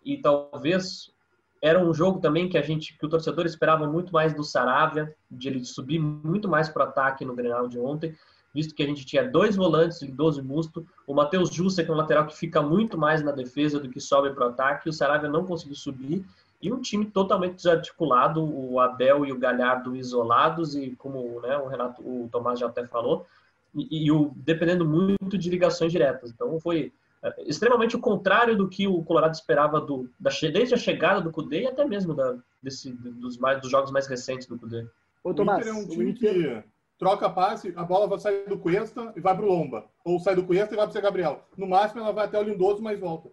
e 0.06 0.18
talvez 0.18 1.12
era 1.62 1.84
um 1.84 1.94
jogo 1.94 2.20
também 2.20 2.48
que 2.48 2.58
a 2.58 2.62
gente, 2.62 2.98
que 2.98 3.06
o 3.06 3.10
torcedor 3.10 3.46
esperava 3.46 3.88
muito 3.88 4.14
mais 4.14 4.34
do 4.34 4.44
Saravia, 4.44 5.14
de 5.30 5.50
ele 5.50 5.66
subir 5.66 6.00
muito 6.00 6.48
mais 6.48 6.70
para 6.70 6.86
o 6.86 6.88
ataque 6.88 7.26
no 7.26 7.36
Grenal 7.36 7.68
de 7.68 7.78
ontem, 7.78 8.16
visto 8.54 8.74
que 8.74 8.82
a 8.82 8.86
gente 8.86 9.06
tinha 9.06 9.28
dois 9.28 9.56
volantes, 9.56 10.02
e 10.02 10.42
Musto, 10.42 10.88
o 11.06 11.14
Matheus 11.14 11.54
Jussa, 11.54 11.84
que 11.84 11.92
é 11.92 11.94
um 11.94 11.98
lateral 11.98 12.26
que 12.26 12.36
fica 12.36 12.62
muito 12.62 12.98
mais 12.98 13.22
na 13.22 13.32
defesa 13.32 13.80
do 13.80 13.90
que 13.90 14.00
sobe 14.00 14.34
para 14.34 14.48
o 14.48 14.50
ataque, 14.50 14.90
o 14.90 14.94
Saravia 14.94 15.30
não 15.30 15.46
conseguiu 15.46 15.76
subir, 15.76 16.26
e 16.62 16.72
um 16.72 16.82
time 16.82 17.06
totalmente 17.06 17.56
desarticulado, 17.56 18.44
o 18.44 18.80
Abel 18.80 19.26
e 19.26 19.32
o 19.32 19.40
Galhardo 19.40 19.96
isolados, 19.96 20.76
e 20.76 20.96
como 20.96 21.40
né, 21.42 21.58
o 21.58 21.68
Renato, 21.68 22.02
o 22.02 22.28
Tomás 22.30 22.60
já 22.60 22.68
até 22.68 22.86
falou, 22.86 23.26
e, 23.74 24.06
e 24.06 24.12
o, 24.12 24.32
dependendo 24.36 24.86
muito 24.86 25.38
de 25.38 25.50
ligações 25.50 25.92
diretas. 25.92 26.32
Então 26.32 26.60
foi 26.60 26.92
é, 27.24 27.44
extremamente 27.44 27.96
o 27.96 28.00
contrário 28.00 28.58
do 28.58 28.68
que 28.68 28.88
o 28.88 29.04
Colorado 29.04 29.34
esperava 29.34 29.80
do, 29.80 30.10
da, 30.20 30.30
desde 30.52 30.74
a 30.74 30.78
chegada 30.78 31.22
do 31.22 31.32
Cudê 31.32 31.62
e 31.62 31.68
até 31.68 31.86
mesmo 31.86 32.14
da, 32.14 32.36
desse, 32.62 32.92
dos, 32.92 33.38
mais, 33.38 33.62
dos 33.62 33.72
jogos 33.72 33.92
mais 33.92 34.08
recentes 34.08 34.48
do 34.48 34.58
Cudê. 34.58 34.86
O 35.24 35.34
Tomás, 35.34 35.66
Inter 35.66 35.74
é 35.74 35.78
um 35.78 35.88
time 35.88 36.14
que 36.14 36.64
troca 36.98 37.30
passe, 37.30 37.74
a 37.76 37.84
bola 37.84 38.08
vai 38.08 38.20
sair 38.20 38.48
do 38.48 38.58
Cuesta 38.58 39.14
e 39.16 39.22
vai 39.22 39.36
para 39.36 39.46
o 39.46 39.48
Lomba. 39.48 39.86
Ou 40.04 40.20
sai 40.20 40.36
do 40.36 40.44
Cuesta 40.44 40.74
e 40.74 40.78
vai 40.78 40.88
para 40.88 41.00
o 41.00 41.02
Gabriel. 41.02 41.46
No 41.58 41.68
máximo, 41.68 42.02
ela 42.02 42.12
vai 42.12 42.26
até 42.26 42.40
o 42.40 42.44
Lindoso, 42.44 42.82
mas 42.82 43.00
volta. 43.00 43.30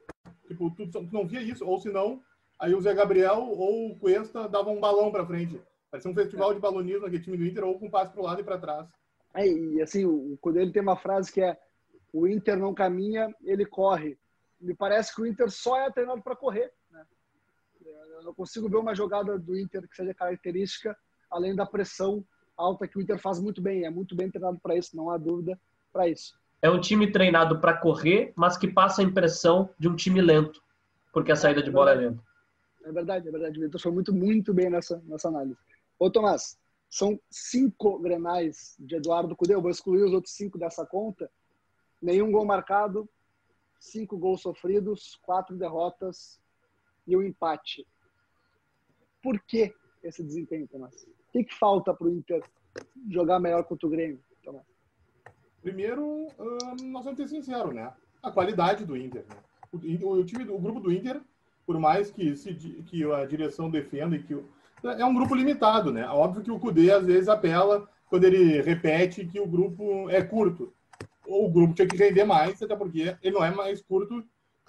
Tipo, 0.46 0.70
tu, 0.70 0.88
tu 0.88 1.08
não 1.12 1.26
via 1.26 1.42
isso. 1.42 1.66
Ou 1.66 1.78
senão, 1.78 2.20
aí 2.58 2.74
o 2.74 2.80
Zé 2.80 2.94
Gabriel 2.94 3.42
ou 3.42 3.90
o 3.90 3.98
Cuesta 3.98 4.48
davam 4.48 4.76
um 4.76 4.80
balão 4.80 5.10
para 5.10 5.26
frente. 5.26 5.60
Parecia 5.90 6.10
um 6.10 6.14
festival 6.14 6.52
de 6.52 6.60
balonismo 6.60 7.06
aquele 7.06 7.22
time 7.22 7.36
do 7.36 7.46
Inter, 7.46 7.64
ou 7.64 7.78
com 7.78 7.90
passe 7.90 8.12
para 8.12 8.20
o 8.20 8.24
lado 8.24 8.40
e 8.40 8.44
para 8.44 8.58
trás. 8.58 8.88
É, 9.34 9.46
e 9.46 9.82
assim, 9.82 10.04
o 10.04 10.36
Cudê 10.40 10.62
ele 10.62 10.72
tem 10.72 10.82
uma 10.82 10.96
frase 10.96 11.32
que 11.32 11.40
é 11.40 11.58
o 12.12 12.26
Inter 12.26 12.58
não 12.58 12.74
caminha, 12.74 13.34
ele 13.44 13.66
corre. 13.66 14.18
Me 14.60 14.74
parece 14.74 15.14
que 15.14 15.20
o 15.20 15.26
Inter 15.26 15.50
só 15.50 15.78
é 15.78 15.90
treinado 15.90 16.22
para 16.22 16.34
correr. 16.34 16.72
Né? 16.90 17.04
Eu 17.84 18.24
não 18.24 18.34
consigo 18.34 18.68
ver 18.68 18.78
uma 18.78 18.94
jogada 18.94 19.38
do 19.38 19.58
Inter 19.58 19.86
que 19.86 19.94
seja 19.94 20.14
característica, 20.14 20.96
além 21.30 21.54
da 21.54 21.66
pressão 21.66 22.24
alta 22.56 22.88
que 22.88 22.96
o 22.96 23.02
Inter 23.02 23.18
faz 23.18 23.38
muito 23.38 23.60
bem. 23.60 23.84
É 23.84 23.90
muito 23.90 24.16
bem 24.16 24.30
treinado 24.30 24.58
para 24.58 24.74
isso, 24.74 24.96
não 24.96 25.10
há 25.10 25.18
dúvida 25.18 25.60
para 25.92 26.08
isso. 26.08 26.38
É 26.62 26.70
um 26.70 26.80
time 26.80 27.12
treinado 27.12 27.60
para 27.60 27.76
correr, 27.76 28.32
mas 28.34 28.56
que 28.56 28.66
passa 28.66 29.02
a 29.02 29.04
impressão 29.04 29.68
de 29.78 29.88
um 29.88 29.94
time 29.94 30.22
lento, 30.22 30.62
porque 31.12 31.30
a 31.30 31.36
saída 31.36 31.62
de 31.62 31.70
bola 31.70 31.92
é 31.92 31.94
lenta. 31.94 32.25
É 32.86 32.92
verdade, 32.92 33.28
é 33.28 33.30
verdade. 33.30 33.60
O 33.60 33.66
Inter 33.66 33.80
foi 33.80 33.92
muito, 33.92 34.14
muito 34.14 34.54
bem 34.54 34.70
nessa, 34.70 35.02
nessa 35.06 35.28
análise. 35.28 35.58
Ô, 35.98 36.10
Tomás, 36.10 36.56
são 36.88 37.20
cinco 37.28 37.98
grenais 37.98 38.76
de 38.78 38.96
Eduardo 38.96 39.34
Cudê. 39.34 39.54
Eu 39.54 39.60
vou 39.60 39.70
excluir 39.70 40.02
os 40.04 40.12
outros 40.12 40.34
cinco 40.34 40.56
dessa 40.56 40.86
conta 40.86 41.30
nenhum 42.00 42.30
gol 42.30 42.44
marcado, 42.44 43.08
cinco 43.78 44.16
gols 44.16 44.42
sofridos, 44.42 45.16
quatro 45.22 45.56
derrotas 45.56 46.40
e 47.06 47.16
um 47.16 47.22
empate. 47.22 47.86
Por 49.22 49.40
que 49.40 49.74
esse 50.02 50.22
desempenho, 50.22 50.68
Tomás? 50.68 51.02
O 51.02 51.32
que, 51.32 51.44
que 51.44 51.54
falta 51.54 51.92
para 51.92 52.06
o 52.06 52.10
Inter 52.10 52.42
jogar 53.10 53.40
melhor 53.40 53.64
contra 53.64 53.86
o 53.86 53.90
Grêmio, 53.90 54.22
Tomás? 54.42 54.64
Primeiro, 55.62 56.28
nós 56.84 57.04
vamos 57.04 57.16
ser 57.16 57.28
sinceros, 57.28 57.74
né? 57.74 57.92
A 58.22 58.30
qualidade 58.30 58.84
do 58.84 58.96
Inter. 58.96 59.24
Né? 59.28 59.36
O, 59.72 60.10
o, 60.10 60.24
time, 60.24 60.48
o 60.48 60.58
grupo 60.58 60.78
do 60.78 60.92
Inter, 60.92 61.20
por 61.66 61.78
mais 61.78 62.10
que, 62.10 62.36
se, 62.36 62.54
que 62.54 63.04
a 63.12 63.26
direção 63.26 63.68
defenda 63.68 64.16
e 64.16 64.22
que 64.22 64.38
é 64.84 65.04
um 65.04 65.14
grupo 65.14 65.34
limitado, 65.34 65.92
né? 65.92 66.06
Óbvio 66.08 66.42
que 66.42 66.50
o 66.50 66.60
Cudê 66.60 66.92
às 66.92 67.04
vezes 67.04 67.28
apela 67.28 67.88
quando 68.08 68.24
ele 68.24 68.60
repete 68.62 69.26
que 69.26 69.40
o 69.40 69.46
grupo 69.46 70.08
é 70.08 70.22
curto 70.22 70.72
o 71.26 71.50
grupo 71.50 71.74
tinha 71.74 71.88
que 71.88 71.96
render 71.96 72.24
mais, 72.24 72.62
até 72.62 72.74
porque 72.74 73.16
ele 73.22 73.34
não 73.34 73.44
é 73.44 73.50
mais 73.50 73.82
curto 73.82 74.24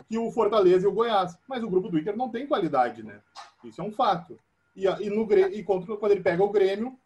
que 0.08 0.18
o 0.18 0.32
Fortaleza 0.32 0.86
e 0.86 0.88
o 0.88 0.94
Goiás. 0.94 1.38
Mas 1.48 1.64
o 1.64 1.70
grupo 1.70 1.90
do 1.90 1.98
Inter 1.98 2.18
não 2.18 2.30
tem 2.30 2.48
qualidade, 2.48 3.04
né? 3.04 3.20
Isso 3.64 3.82
é 3.82 3.84
um 3.84 3.92
fato. 3.92 4.40
E, 4.76 4.86
e, 4.86 5.10
no, 5.10 5.28
e 5.34 5.64
contra, 5.64 5.96
quando 5.98 6.12
ele 6.12 6.22
pega 6.22 6.44
o 6.44 6.52
Grêmio, 6.52 6.98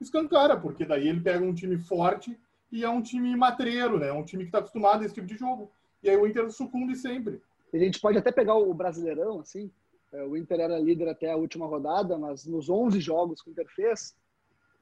escancara, 0.00 0.56
porque 0.56 0.84
daí 0.84 1.08
ele 1.08 1.20
pega 1.20 1.44
um 1.44 1.54
time 1.54 1.78
forte 1.78 2.38
e 2.70 2.84
é 2.84 2.88
um 2.88 3.02
time 3.02 3.34
matreiro, 3.36 3.98
né? 3.98 4.12
Um 4.12 4.24
time 4.24 4.44
que 4.44 4.48
está 4.48 4.58
acostumado 4.58 5.02
a 5.02 5.04
esse 5.04 5.14
tipo 5.14 5.26
de 5.26 5.36
jogo. 5.36 5.70
E 6.02 6.10
aí 6.10 6.16
o 6.16 6.26
Inter 6.26 6.50
sucumbe 6.50 6.94
sempre. 6.94 7.40
A 7.72 7.78
gente 7.78 8.00
pode 8.00 8.18
até 8.18 8.30
pegar 8.32 8.56
o 8.56 8.72
Brasileirão, 8.72 9.40
assim, 9.40 9.70
é, 10.12 10.22
o 10.24 10.36
Inter 10.36 10.60
era 10.60 10.78
líder 10.78 11.08
até 11.08 11.30
a 11.30 11.36
última 11.36 11.66
rodada, 11.66 12.16
mas 12.16 12.46
nos 12.46 12.68
11 12.68 13.00
jogos 13.00 13.42
que 13.42 13.50
o 13.50 13.52
Inter 13.52 13.66
fez, 13.74 14.16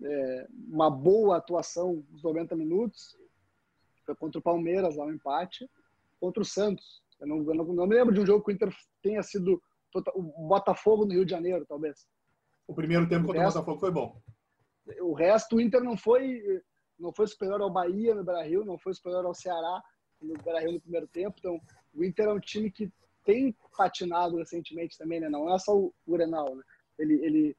é, 0.02 0.46
uma 0.68 0.90
boa 0.90 1.36
atuação 1.36 2.04
nos 2.10 2.22
90 2.22 2.54
minutos, 2.56 3.16
foi 4.04 4.14
contra 4.14 4.38
o 4.38 4.42
Palmeiras, 4.42 4.96
lá 4.96 5.06
um 5.06 5.12
empate, 5.12 5.68
contra 6.20 6.42
o 6.42 6.44
Santos. 6.44 7.02
Eu 7.20 7.26
não, 7.26 7.38
eu 7.38 7.54
não, 7.54 7.64
não 7.64 7.86
me 7.86 7.94
lembro 7.94 8.14
de 8.14 8.20
um 8.20 8.26
jogo 8.26 8.44
que 8.44 8.52
o 8.52 8.54
Inter 8.54 8.74
tenha 9.02 9.22
sido 9.22 9.62
o 10.14 10.22
Botafogo 10.48 11.04
no 11.04 11.12
Rio 11.12 11.24
de 11.24 11.30
Janeiro, 11.30 11.64
talvez. 11.66 12.06
O 12.66 12.74
primeiro 12.74 13.08
tempo 13.08 13.24
o 13.24 13.26
contra 13.28 13.42
resto, 13.42 13.56
o 13.56 13.60
Botafogo 13.60 13.80
foi 13.80 13.90
bom. 13.90 14.20
O 15.00 15.14
resto, 15.14 15.56
o 15.56 15.60
Inter 15.60 15.82
não 15.82 15.96
foi, 15.96 16.42
não 16.98 17.12
foi 17.12 17.26
superior 17.26 17.60
ao 17.62 17.70
Bahia 17.70 18.14
no 18.14 18.24
Brasil, 18.24 18.64
não 18.64 18.78
foi 18.78 18.92
superior 18.92 19.24
ao 19.24 19.34
Ceará 19.34 19.82
no 20.20 20.34
Brasil 20.34 20.72
no 20.72 20.80
primeiro 20.80 21.06
tempo. 21.06 21.36
Então, 21.38 21.60
o 21.94 22.04
Inter 22.04 22.26
é 22.26 22.32
um 22.32 22.40
time 22.40 22.70
que 22.70 22.92
tem 23.24 23.56
patinado 23.76 24.36
recentemente 24.36 24.98
também, 24.98 25.20
né? 25.20 25.28
Não 25.28 25.52
é 25.52 25.58
só 25.58 25.76
o 25.76 25.92
Grenal, 26.06 26.54
né? 26.54 26.62
Ele, 26.98 27.14
ele, 27.24 27.56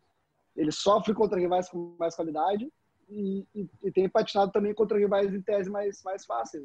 ele 0.56 0.72
sofre 0.72 1.14
contra 1.14 1.40
rivais 1.40 1.68
com 1.70 1.96
mais 2.00 2.16
qualidade 2.16 2.72
e, 3.10 3.46
e, 3.54 3.70
e, 3.84 3.92
tem 3.92 4.08
patinado 4.10 4.52
também 4.52 4.74
contra 4.74 4.98
rivais 4.98 5.34
em 5.34 5.42
tese 5.42 5.70
mais, 5.70 6.02
mais 6.04 6.26
fáceis. 6.26 6.64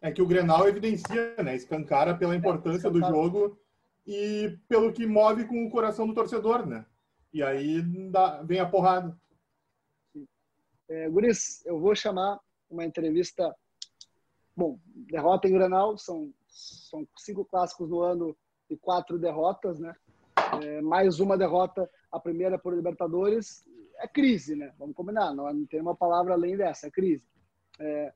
É 0.00 0.10
que 0.10 0.22
o 0.22 0.26
Grenal 0.26 0.68
evidencia, 0.68 1.36
né? 1.42 1.54
Escancara 1.54 2.16
pela 2.16 2.34
é, 2.34 2.36
importância 2.36 2.88
é, 2.88 2.90
do 2.90 3.00
jogo 3.00 3.58
e 4.06 4.58
pelo 4.68 4.92
que 4.92 5.06
move 5.06 5.46
com 5.46 5.64
o 5.64 5.70
coração 5.70 6.06
do 6.06 6.14
torcedor, 6.14 6.66
né? 6.66 6.84
E 7.32 7.42
aí 7.42 7.80
dá, 8.10 8.42
vem 8.42 8.60
a 8.60 8.68
porrada. 8.68 9.16
É, 10.88 11.08
Guris, 11.08 11.64
eu 11.64 11.78
vou 11.78 11.94
chamar 11.94 12.38
uma 12.68 12.84
entrevista. 12.84 13.54
Bom, 14.54 14.78
derrota 14.84 15.48
em 15.48 15.52
Grenal, 15.52 15.96
são, 15.96 16.32
são 16.52 17.06
cinco 17.16 17.44
clássicos 17.44 17.88
no 17.88 18.00
ano 18.00 18.36
e 18.68 18.76
quatro 18.76 19.18
derrotas, 19.18 19.80
né? 19.80 19.94
É, 20.62 20.80
mais 20.82 21.18
uma 21.18 21.36
derrota, 21.36 21.90
a 22.10 22.20
primeira 22.20 22.58
por 22.58 22.74
Libertadores. 22.74 23.64
É 23.98 24.06
crise, 24.06 24.54
né? 24.54 24.72
Vamos 24.78 24.94
combinar, 24.94 25.34
não, 25.34 25.52
não 25.52 25.66
tem 25.66 25.80
uma 25.80 25.96
palavra 25.96 26.34
além 26.34 26.56
dessa, 26.56 26.86
é 26.86 26.90
crise. 26.90 27.24
É, 27.78 28.12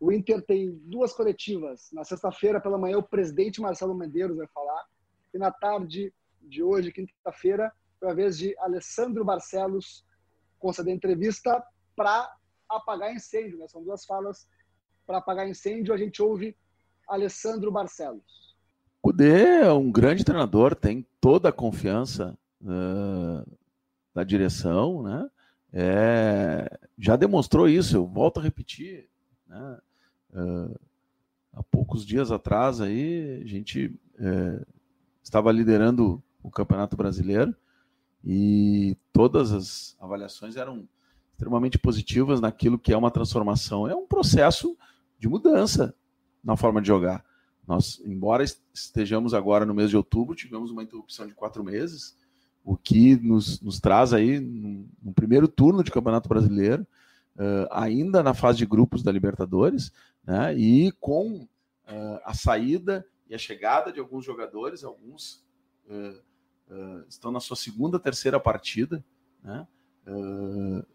o 0.00 0.12
Inter 0.12 0.44
tem 0.44 0.74
duas 0.84 1.12
coletivas. 1.12 1.90
Na 1.92 2.04
sexta-feira, 2.04 2.60
pela 2.60 2.78
manhã, 2.78 2.98
o 2.98 3.02
presidente 3.02 3.60
Marcelo 3.60 3.94
Medeiros 3.94 4.36
vai 4.36 4.46
falar. 4.48 4.86
E 5.32 5.38
na 5.38 5.50
tarde 5.50 6.12
de 6.40 6.62
hoje, 6.62 6.92
quinta-feira, 6.92 7.72
foi 7.98 8.10
a 8.10 8.14
vez 8.14 8.38
de 8.38 8.56
Alessandro 8.58 9.24
Barcelos 9.24 10.04
conceder 10.58 10.94
entrevista 10.94 11.62
para 11.96 12.32
apagar 12.68 13.14
incêndio. 13.14 13.58
Né? 13.58 13.68
São 13.68 13.82
duas 13.82 14.04
falas 14.04 14.48
para 15.06 15.18
apagar 15.18 15.48
incêndio. 15.48 15.92
A 15.92 15.96
gente 15.96 16.22
ouve 16.22 16.56
Alessandro 17.08 17.72
Barcelos. 17.72 18.22
Cudê 19.00 19.62
é 19.62 19.72
um 19.72 19.90
grande 19.90 20.24
treinador, 20.24 20.74
tem 20.74 21.06
toda 21.20 21.48
a 21.48 21.52
confiança 21.52 22.36
uh, 22.60 23.58
da 24.14 24.24
direção, 24.24 25.02
né? 25.02 25.30
É, 25.72 26.78
já 26.98 27.14
demonstrou 27.14 27.68
isso, 27.68 27.96
eu 27.96 28.06
volto 28.06 28.40
a 28.40 28.42
repetir. 28.42 29.08
Né? 29.46 29.78
Uh, 30.30 30.80
há 31.52 31.62
poucos 31.62 32.04
dias 32.04 32.32
atrás 32.32 32.80
aí, 32.80 33.40
a 33.42 33.46
gente 33.46 33.86
uh, 34.18 34.66
estava 35.22 35.52
liderando 35.52 36.22
o 36.42 36.50
Campeonato 36.50 36.96
Brasileiro 36.96 37.54
e 38.24 38.96
todas 39.12 39.52
as 39.52 39.96
avaliações 40.00 40.56
eram 40.56 40.88
extremamente 41.32 41.78
positivas 41.78 42.40
naquilo 42.40 42.78
que 42.78 42.92
é 42.92 42.96
uma 42.96 43.10
transformação. 43.10 43.86
É 43.86 43.94
um 43.94 44.06
processo 44.06 44.76
de 45.18 45.28
mudança 45.28 45.94
na 46.48 46.56
forma 46.56 46.80
de 46.80 46.88
jogar. 46.88 47.22
Nós, 47.66 48.00
embora 48.06 48.42
estejamos 48.72 49.34
agora 49.34 49.66
no 49.66 49.74
mês 49.74 49.90
de 49.90 49.96
outubro, 49.98 50.34
tivemos 50.34 50.70
uma 50.70 50.82
interrupção 50.82 51.26
de 51.26 51.34
quatro 51.34 51.62
meses, 51.62 52.16
o 52.64 52.74
que 52.74 53.16
nos, 53.16 53.60
nos 53.60 53.78
traz 53.78 54.14
aí 54.14 54.40
no, 54.40 55.12
primeiro 55.12 55.46
turno 55.46 55.84
de 55.84 55.90
Campeonato 55.90 56.26
Brasileiro, 56.26 56.86
uh, 57.36 57.68
ainda 57.70 58.22
na 58.22 58.32
fase 58.32 58.56
de 58.56 58.64
grupos 58.64 59.02
da 59.02 59.12
Libertadores, 59.12 59.92
né, 60.24 60.56
e 60.56 60.90
com 60.92 61.42
uh, 61.42 62.20
a 62.24 62.32
saída 62.32 63.06
e 63.28 63.34
a 63.34 63.38
chegada 63.38 63.92
de 63.92 64.00
alguns 64.00 64.24
jogadores, 64.24 64.82
alguns 64.82 65.44
uh, 65.86 67.04
estão 67.06 67.30
na 67.30 67.40
sua 67.40 67.56
segunda, 67.56 67.98
terceira 67.98 68.40
partida, 68.40 69.04
né? 69.42 69.66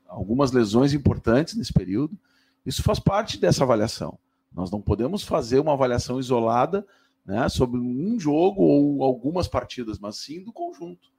Algumas 0.08 0.52
lesões 0.52 0.94
importantes 0.94 1.56
nesse 1.56 1.72
período. 1.72 2.18
Isso 2.66 2.82
faz 2.82 3.00
parte 3.00 3.40
dessa 3.40 3.64
avaliação. 3.64 4.18
Nós 4.54 4.70
não 4.70 4.82
podemos 4.82 5.24
fazer 5.24 5.60
uma 5.60 5.74
avaliação 5.74 6.20
isolada 6.20 6.86
né, 7.26 7.48
sobre 7.50 7.80
um 7.80 8.20
jogo 8.20 8.62
ou 8.62 9.04
algumas 9.04 9.48
partidas, 9.48 9.98
mas 9.98 10.18
sim 10.18 10.44
do 10.44 10.52
conjunto. 10.52 11.12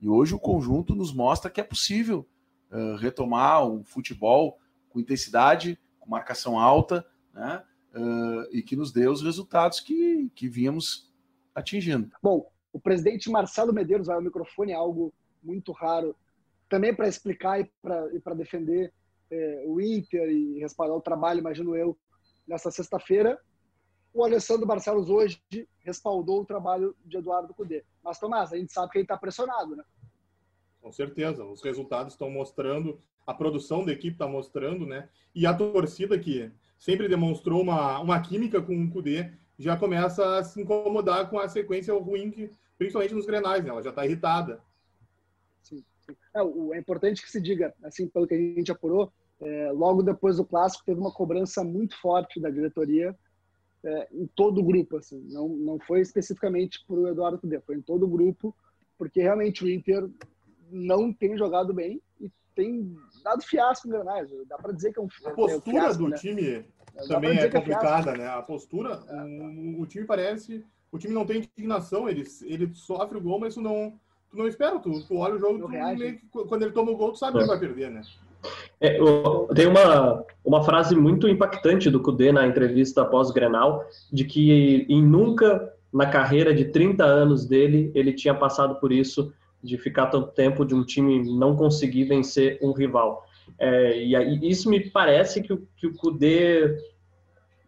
E 0.00 0.08
hoje 0.08 0.34
o 0.34 0.38
conjunto 0.38 0.94
nos 0.94 1.12
mostra 1.12 1.50
que 1.50 1.60
é 1.60 1.64
possível 1.64 2.26
uh, 2.70 2.96
retomar 2.96 3.66
um 3.68 3.84
futebol 3.84 4.58
com 4.88 4.98
intensidade, 4.98 5.78
com 5.98 6.10
marcação 6.10 6.58
alta, 6.58 7.06
né, 7.32 7.62
uh, 7.94 8.56
e 8.56 8.62
que 8.62 8.74
nos 8.74 8.92
dê 8.92 9.06
os 9.08 9.22
resultados 9.22 9.80
que, 9.80 10.30
que 10.34 10.48
vínhamos 10.48 11.10
atingindo. 11.54 12.10
Bom, 12.22 12.50
o 12.72 12.80
presidente 12.80 13.30
Marcelo 13.30 13.72
Medeiros 13.72 14.06
vai 14.06 14.16
ao 14.16 14.22
microfone, 14.22 14.72
é 14.72 14.74
algo 14.74 15.12
muito 15.42 15.72
raro, 15.72 16.16
também 16.68 16.94
para 16.94 17.08
explicar 17.08 17.60
e 17.60 17.70
para 18.20 18.34
defender 18.34 18.92
é, 19.30 19.64
o 19.66 19.80
Inter 19.80 20.28
e 20.30 20.58
respaldar 20.60 20.96
o 20.96 21.00
trabalho, 21.00 21.40
imagino 21.40 21.76
eu, 21.76 21.96
nessa 22.46 22.70
sexta-feira. 22.70 23.38
O 24.12 24.24
Alessandro 24.24 24.66
Barcelos 24.66 25.08
hoje 25.08 25.40
respaldou 25.78 26.42
o 26.42 26.44
trabalho 26.44 26.96
de 27.04 27.16
Eduardo 27.16 27.54
Cudê. 27.54 27.84
Mas, 28.02 28.18
Tomás, 28.18 28.52
a 28.52 28.56
gente 28.56 28.72
sabe 28.72 28.90
que 28.90 28.98
ele 28.98 29.04
está 29.04 29.16
pressionado, 29.16 29.76
né? 29.76 29.84
Com 30.80 30.90
certeza. 30.90 31.44
Os 31.44 31.62
resultados 31.62 32.14
estão 32.14 32.30
mostrando, 32.30 33.00
a 33.26 33.32
produção 33.32 33.84
da 33.84 33.92
equipe 33.92 34.14
está 34.14 34.26
mostrando, 34.26 34.86
né? 34.86 35.08
E 35.34 35.46
a 35.46 35.54
torcida 35.54 36.18
que 36.18 36.50
sempre 36.78 37.08
demonstrou 37.08 37.62
uma, 37.62 38.00
uma 38.00 38.20
química 38.20 38.60
com 38.60 38.84
o 38.84 38.90
Cudê 38.90 39.30
já 39.58 39.76
começa 39.76 40.38
a 40.38 40.42
se 40.42 40.60
incomodar 40.60 41.28
com 41.28 41.38
a 41.38 41.48
sequência 41.48 41.94
ruim, 41.94 42.30
que, 42.30 42.50
principalmente 42.78 43.14
nos 43.14 43.26
grenais, 43.26 43.62
né? 43.62 43.70
Ela 43.70 43.82
já 43.82 43.90
está 43.90 44.06
irritada. 44.06 44.60
Sim, 45.62 45.84
sim. 46.00 46.16
É, 46.34 46.42
o, 46.42 46.72
é, 46.74 46.78
importante 46.78 47.22
que 47.22 47.30
se 47.30 47.40
diga, 47.40 47.74
assim, 47.84 48.08
pelo 48.08 48.26
que 48.26 48.34
a 48.34 48.38
gente 48.38 48.72
apurou, 48.72 49.12
é, 49.40 49.72
logo 49.72 50.02
depois 50.02 50.36
do 50.36 50.44
clássico 50.44 50.84
teve 50.84 51.00
uma 51.00 51.12
cobrança 51.12 51.64
muito 51.64 51.98
forte 52.00 52.40
da 52.40 52.50
diretoria 52.50 53.16
é, 53.82 54.08
em 54.12 54.26
todo 54.26 54.60
o 54.60 54.64
grupo, 54.64 54.98
assim. 54.98 55.20
Não, 55.30 55.48
não 55.48 55.78
foi 55.78 56.00
especificamente 56.00 56.84
para 56.86 56.96
o 56.96 57.08
Eduardo 57.08 57.38
Cudê, 57.38 57.60
foi 57.60 57.76
em 57.76 57.82
todo 57.82 58.04
o 58.04 58.10
grupo, 58.10 58.54
porque 58.98 59.22
realmente 59.22 59.64
o 59.64 59.70
Inter 59.70 60.08
não 60.70 61.12
tem 61.12 61.36
jogado 61.36 61.72
bem 61.72 62.00
e 62.20 62.30
tem 62.54 62.94
dado 63.24 63.42
fiasco 63.42 63.88
no 63.88 63.94
Granais. 63.94 64.30
Dá 64.46 64.58
para 64.58 64.72
dizer 64.72 64.92
que 64.92 65.00
é 65.00 65.02
um, 65.02 65.08
a 65.24 65.30
postura 65.30 65.52
é 65.52 65.56
um 65.56 65.60
fiasco, 65.60 66.02
do 66.02 66.08
né? 66.10 66.16
time 66.16 66.64
também 67.08 67.38
é, 67.38 67.42
é 67.44 67.50
complicada, 67.50 68.12
né? 68.12 68.26
A 68.28 68.42
postura, 68.42 69.02
é. 69.08 69.22
o, 69.22 69.80
o, 69.80 69.86
time 69.86 70.04
parece, 70.04 70.64
o 70.92 70.98
time 70.98 71.14
não 71.14 71.24
tem 71.24 71.38
indignação, 71.38 72.08
ele, 72.08 72.24
ele 72.42 72.74
sofre 72.74 73.16
o 73.16 73.20
gol, 73.20 73.40
mas 73.40 73.54
tu 73.54 73.62
não, 73.62 73.98
tu 74.30 74.36
não 74.36 74.46
espera, 74.46 74.78
tu, 74.78 75.06
tu 75.06 75.16
olha 75.16 75.36
o 75.36 75.38
jogo, 75.38 75.70
tu, 76.30 76.46
quando 76.46 76.62
ele 76.62 76.72
toma 76.72 76.90
o 76.90 76.96
gol, 76.96 77.12
tu 77.12 77.18
sabe 77.18 77.32
que 77.32 77.38
ele 77.38 77.48
vai 77.48 77.58
perder, 77.58 77.90
né? 77.90 78.02
É, 78.80 78.98
tem 79.54 79.66
uma, 79.66 80.24
uma 80.44 80.62
frase 80.62 80.96
muito 80.96 81.28
impactante 81.28 81.90
do 81.90 82.00
Cudê 82.00 82.32
na 82.32 82.46
entrevista 82.46 83.02
após 83.02 83.30
Grenal, 83.30 83.84
de 84.12 84.24
que 84.24 84.86
em 84.88 85.02
nunca 85.02 85.72
na 85.92 86.06
carreira 86.06 86.54
de 86.54 86.66
30 86.66 87.04
anos 87.04 87.44
dele 87.44 87.90
ele 87.94 88.12
tinha 88.12 88.34
passado 88.34 88.76
por 88.76 88.92
isso, 88.92 89.32
de 89.62 89.76
ficar 89.76 90.06
tanto 90.06 90.28
tempo 90.28 90.64
de 90.64 90.74
um 90.74 90.84
time 90.84 91.22
não 91.38 91.54
conseguir 91.54 92.04
vencer 92.04 92.58
um 92.62 92.72
rival. 92.72 93.26
É, 93.58 94.02
e 94.02 94.16
aí, 94.16 94.38
isso 94.42 94.70
me 94.70 94.80
parece 94.80 95.42
que, 95.42 95.54
que 95.76 95.86
o 95.86 95.94
Cudê 95.94 96.78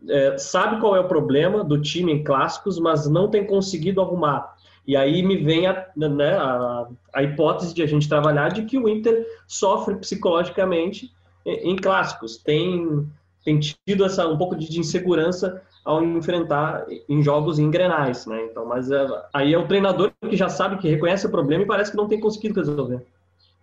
é, 0.09 0.39
sabe 0.39 0.81
qual 0.81 0.97
é 0.97 1.01
o 1.01 1.09
problema 1.09 1.63
do 1.63 1.81
time 1.81 2.13
em 2.13 2.25
clássicos, 2.25 2.79
mas 2.79 3.09
não 3.09 3.29
tem 3.29 3.47
conseguido 3.47 4.01
arrumar. 4.01 4.57
E 4.87 4.97
aí 4.97 5.23
me 5.23 5.37
vem 5.37 5.67
a, 5.67 5.87
né, 5.97 6.35
a, 6.35 6.89
a, 7.15 7.23
hipótese 7.23 7.73
de 7.73 7.83
a 7.83 7.87
gente 7.87 8.09
trabalhar 8.09 8.49
de 8.49 8.65
que 8.65 8.79
o 8.79 8.89
Inter 8.89 9.27
sofre 9.47 9.97
psicologicamente 9.97 11.13
em, 11.47 11.71
em 11.71 11.77
clássicos. 11.77 12.37
Tem, 12.37 13.07
tem 13.45 13.61
tido 13.61 14.05
essa, 14.05 14.27
um 14.27 14.37
pouco 14.37 14.57
de 14.57 14.79
insegurança 14.79 15.63
ao 15.85 16.03
enfrentar 16.03 16.87
em 17.09 17.23
jogos 17.23 17.59
engrenais, 17.59 18.27
né? 18.27 18.45
Então, 18.45 18.67
mas 18.67 18.91
é, 18.91 19.07
aí 19.33 19.53
é 19.53 19.59
o 19.59 19.67
treinador 19.67 20.13
que 20.29 20.37
já 20.37 20.49
sabe 20.49 20.79
que 20.79 20.89
reconhece 20.89 21.27
o 21.27 21.31
problema 21.31 21.63
e 21.63 21.67
parece 21.67 21.91
que 21.91 21.97
não 21.97 22.09
tem 22.09 22.21
conseguido 22.21 22.61
resolver. 22.61 23.05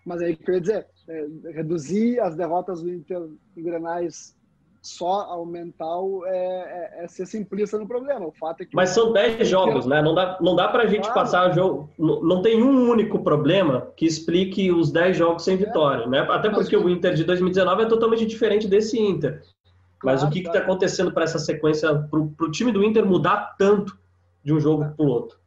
Mas 0.05 0.21
aí, 0.21 0.35
quer 0.35 0.61
dizer, 0.61 0.87
é, 1.07 1.27
reduzir 1.53 2.19
as 2.19 2.35
derrotas 2.35 2.81
do 2.81 2.89
Inter 2.89 3.21
em 3.55 3.63
Grenais 3.63 4.35
só 4.81 5.21
ao 5.21 5.45
mental 5.45 6.25
é, 6.25 6.31
é, 6.31 7.03
é, 7.03 7.07
ser 7.07 7.25
simplista 7.25 7.77
no 7.77 7.87
problema. 7.87 8.25
O 8.25 8.31
fato 8.31 8.61
é 8.61 8.65
que. 8.65 8.75
Mas 8.75 8.89
são 8.89 9.11
10 9.11 9.47
jogos, 9.47 9.85
né? 9.85 10.01
Não 10.01 10.15
dá, 10.15 10.37
não 10.41 10.55
dá 10.55 10.67
pra 10.67 10.85
gente 10.85 11.03
claro. 11.03 11.13
passar 11.13 11.53
jogo. 11.53 11.89
Não, 11.97 12.21
não 12.21 12.41
tem 12.41 12.61
um 12.63 12.89
único 12.89 13.19
problema 13.19 13.91
que 13.95 14.05
explique 14.05 14.71
os 14.71 14.91
10 14.91 15.17
jogos 15.17 15.43
sem 15.43 15.55
é. 15.55 15.57
vitória, 15.57 16.07
né? 16.07 16.19
Até 16.29 16.49
porque 16.49 16.75
o 16.75 16.89
Inter 16.89 17.13
de 17.13 17.23
2019 17.23 17.83
é 17.83 17.85
totalmente 17.87 18.25
diferente 18.25 18.67
desse 18.67 18.99
Inter. 18.99 19.41
Mas 20.01 20.21
claro, 20.21 20.27
o 20.27 20.31
que 20.31 20.39
está 20.47 20.59
acontecendo 20.59 21.11
para 21.11 21.25
essa 21.25 21.39
sequência, 21.39 21.93
para 21.93 22.19
o 22.19 22.51
time 22.51 22.71
do 22.71 22.83
Inter 22.83 23.05
mudar 23.05 23.55
tanto 23.57 23.97
de 24.43 24.53
um 24.53 24.59
jogo 24.59 24.85
para 24.95 25.05
o 25.05 25.09
outro. 25.09 25.37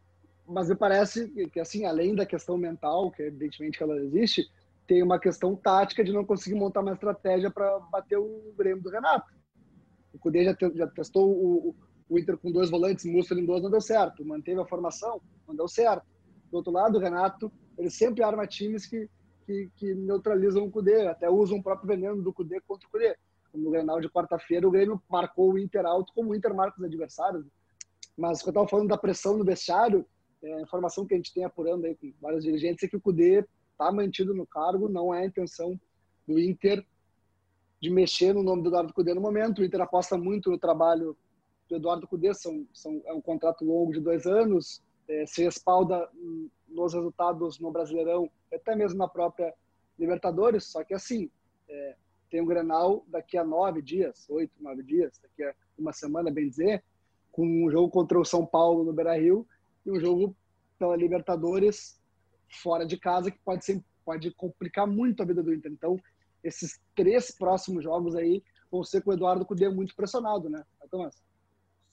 Mas 0.47 0.69
me 0.69 0.75
parece 0.75 1.29
que, 1.51 1.59
assim, 1.59 1.87
além 1.87 2.15
da 2.15 2.27
questão 2.27 2.59
mental, 2.59 3.11
que 3.11 3.23
evidentemente 3.23 3.83
ela 3.83 3.97
existe, 3.97 4.47
tem 4.87 5.03
uma 5.03 5.19
questão 5.19 5.55
tática 5.55 6.05
de 6.05 6.13
não 6.13 6.25
conseguir 6.25 6.57
montar 6.57 6.81
uma 6.81 6.93
estratégia 6.93 7.51
para 7.51 7.79
bater 7.91 8.19
o 8.19 8.53
Grêmio 8.57 8.83
do 8.83 8.91
Renato. 8.91 9.33
O 10.13 10.19
Cudê 10.19 10.45
já, 10.45 10.55
te, 10.55 10.71
já 10.75 10.87
testou 10.87 11.31
o, 11.31 11.75
o, 12.09 12.19
Inter 12.19 12.37
com 12.37 12.51
dois 12.51 12.71
volantes, 12.71 13.05
Musso 13.05 13.35
em 13.35 13.47
dois, 13.47 13.63
não 13.63 13.71
deu 13.71 13.81
certo. 13.81 14.25
Manteve 14.25 14.61
a 14.61 14.67
formação, 14.67 15.21
não 15.47 15.55
deu 15.55 15.69
certo. 15.69 16.05
Do 16.51 16.59
outro 16.59 16.73
lado, 16.73 16.99
o 16.99 17.01
Renato, 17.01 17.51
ele 17.79 17.91
sempre 17.91 18.23
arma 18.23 18.47
times 18.47 18.85
que, 18.87 19.09
que, 19.47 19.71
que 19.77 19.95
neutralizam 19.95 20.65
o 20.65 20.71
Cudê, 20.71 21.07
até 21.07 21.31
usam 21.31 21.59
o 21.59 21.63
próprio 21.63 21.89
veneno 21.89 22.23
do 22.23 22.33
Cudê 22.33 22.61
contra 22.61 22.87
o 22.87 22.91
Cudê. 22.91 23.17
No 23.55 23.71
Grenal 23.71 24.01
de 24.01 24.09
quarta-feira, 24.09 24.67
o 24.67 24.71
Grêmio 24.71 25.01
marcou 25.09 25.53
o 25.53 25.59
Inter 25.59 25.87
alto 25.87 26.13
como 26.15 26.31
o 26.31 26.35
Inter 26.35 26.55
marca 26.55 26.79
os 26.79 26.85
adversários. 26.85 27.47
Mas 28.17 28.43
quando 28.43 28.57
eu 28.57 28.63
estava 28.63 28.69
falando 28.69 28.89
da 28.89 28.99
pressão 28.99 29.37
no 29.37 29.45
vestiário, 29.45 30.05
é, 30.43 30.55
a 30.55 30.61
informação 30.61 31.07
que 31.07 31.15
a 31.15 31.17
gente 31.17 31.33
tem 31.33 31.45
apurando 31.45 31.87
aí 31.87 31.95
com 31.95 32.13
vários 32.21 32.45
dirigentes 32.45 32.83
é 32.85 32.89
que 32.89 32.97
o 32.97 33.01
Cudê 33.01 33.47
está 33.83 33.93
mantido 33.93 34.33
no 34.35 34.47
cargo, 34.47 34.89
não 34.89 35.13
é 35.13 35.23
a 35.23 35.27
intenção 35.27 35.79
do 36.27 36.39
Inter 36.39 36.85
de 37.81 37.91
mexer 37.91 38.33
no 38.33 38.43
nome 38.43 38.63
do 38.63 38.69
Eduardo 38.69 38.95
Cudê 38.95 39.13
no 39.13 39.21
momento. 39.21 39.59
O 39.59 39.65
Inter 39.65 39.81
aposta 39.81 40.17
muito 40.17 40.51
no 40.51 40.59
trabalho 40.59 41.17
do 41.69 41.77
Eduardo 41.77 42.07
Cudê, 42.07 42.33
são, 42.33 42.67
são, 42.73 43.03
é 43.05 43.13
um 43.13 43.21
contrato 43.21 43.65
longo 43.65 43.93
de 43.93 44.01
dois 44.01 44.25
anos, 44.25 44.81
é, 45.09 45.27
se 45.27 45.43
respalda 45.43 46.09
nos 46.69 46.95
resultados 46.95 47.59
no 47.59 47.73
Brasileirão, 47.73 48.31
até 48.53 48.77
mesmo 48.77 48.99
na 48.99 49.09
própria 49.09 49.53
Libertadores, 49.99 50.65
só 50.65 50.85
que 50.85 50.95
assim, 50.95 51.31
é, 51.69 51.97
tem 52.31 52.41
um 52.41 52.47
Grenal 52.47 53.05
daqui 53.09 53.37
a 53.37 53.45
nove 53.45 53.83
dias, 53.83 54.29
oito, 54.31 54.53
nove 54.61 54.83
dias, 54.83 55.19
daqui 55.21 55.43
a 55.43 55.55
uma 55.77 55.93
semana, 55.93 56.31
bem 56.31 56.49
dizer, 56.49 56.85
com 57.31 57.45
um 57.45 57.71
jogo 57.71 57.91
contra 57.91 58.19
o 58.19 58.25
São 58.25 58.47
Paulo 58.47 58.85
no 58.85 58.93
Beira-Rio 58.93 59.47
e 59.85 59.91
um 59.91 59.99
jogo 59.99 60.37
pela 60.79 60.97
Libertadores 60.97 62.01
fora 62.53 62.87
de 62.87 62.97
casa 62.97 63.31
que 63.31 63.39
pode 63.45 63.65
ser 63.65 63.83
pode 64.05 64.33
complicar 64.33 64.87
muito 64.87 65.23
a 65.23 65.27
vida 65.27 65.43
do 65.43 65.55
Inter. 65.55 65.73
Então, 65.73 65.97
esses 66.43 66.81
três 66.95 67.31
próximos 67.31 67.85
jogos 67.85 68.17
aí 68.17 68.43
vão 68.71 68.83
ser 68.83 69.03
com 69.03 69.11
o 69.11 69.15
Eduardo 69.15 69.47
Cudê 69.47 69.69
muito 69.69 69.95
pressionado, 69.95 70.49
né, 70.49 70.65
Thomas? 70.91 71.23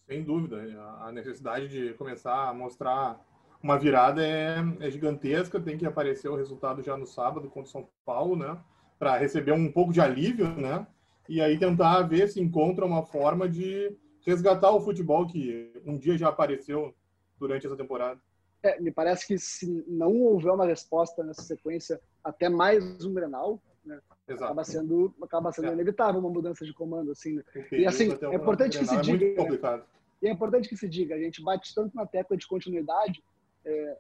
Sem 0.08 0.24
dúvida. 0.24 0.58
A 1.02 1.12
necessidade 1.12 1.68
de 1.68 1.94
começar 1.94 2.50
a 2.50 2.54
mostrar 2.54 3.24
uma 3.62 3.78
virada 3.78 4.26
é, 4.26 4.58
é 4.80 4.90
gigantesca. 4.90 5.60
Tem 5.60 5.78
que 5.78 5.86
aparecer 5.86 6.30
o 6.30 6.36
resultado 6.36 6.82
já 6.82 6.98
no 6.98 7.06
sábado 7.06 7.48
contra 7.48 7.70
o 7.70 7.72
São 7.72 7.88
Paulo, 8.04 8.36
né? 8.36 8.58
Para 8.98 9.18
receber 9.18 9.52
um 9.52 9.72
pouco 9.72 9.94
de 9.94 10.02
alívio, 10.02 10.50
né? 10.56 10.88
E 11.28 11.40
aí 11.40 11.60
tentar 11.60 12.02
ver 12.04 12.28
se 12.28 12.42
encontra 12.42 12.86
uma 12.86 13.04
forma 13.04 13.48
de 13.48 13.96
resgatar 14.26 14.72
o 14.72 14.82
futebol 14.82 15.28
que 15.28 15.72
um 15.86 15.96
dia 15.96 16.18
já 16.18 16.30
apareceu 16.30 16.96
durante 17.38 17.68
essa 17.68 17.78
temporada. 17.78 18.20
É, 18.62 18.80
me 18.80 18.92
parece 18.92 19.26
que 19.26 19.38
se 19.38 19.86
não 19.88 20.14
houver 20.22 20.52
uma 20.52 20.66
resposta 20.66 21.24
nessa 21.24 21.42
sequência 21.42 22.00
até 22.24 22.50
mais 22.50 23.06
um 23.06 23.14
Grenal, 23.14 23.62
né, 23.86 24.00
acaba 24.28 24.64
sendo, 24.64 25.14
acaba 25.22 25.52
sendo 25.52 25.70
é. 25.70 25.74
inevitável 25.74 26.20
uma 26.20 26.30
mudança 26.30 26.66
de 26.66 26.74
comando. 26.74 27.12
Assim, 27.12 27.36
né? 27.36 27.44
E 27.72 27.86
assim, 27.86 28.10
é 28.22 28.36
importante 28.36 28.78
que 28.78 28.86
se 28.86 28.96
é 28.96 29.02
diga. 29.02 29.44
Né? 29.46 29.84
E 30.22 30.28
é 30.28 30.32
importante 30.32 30.68
que 30.68 30.76
se 30.76 30.90
diga, 30.90 31.16
a 31.16 31.20
gente 31.20 31.42
bate 31.42 31.74
tanto 31.74 31.96
na 31.96 32.06
tecla 32.06 32.36
de 32.36 32.46
continuidade, 32.46 33.24
é, 33.64 33.98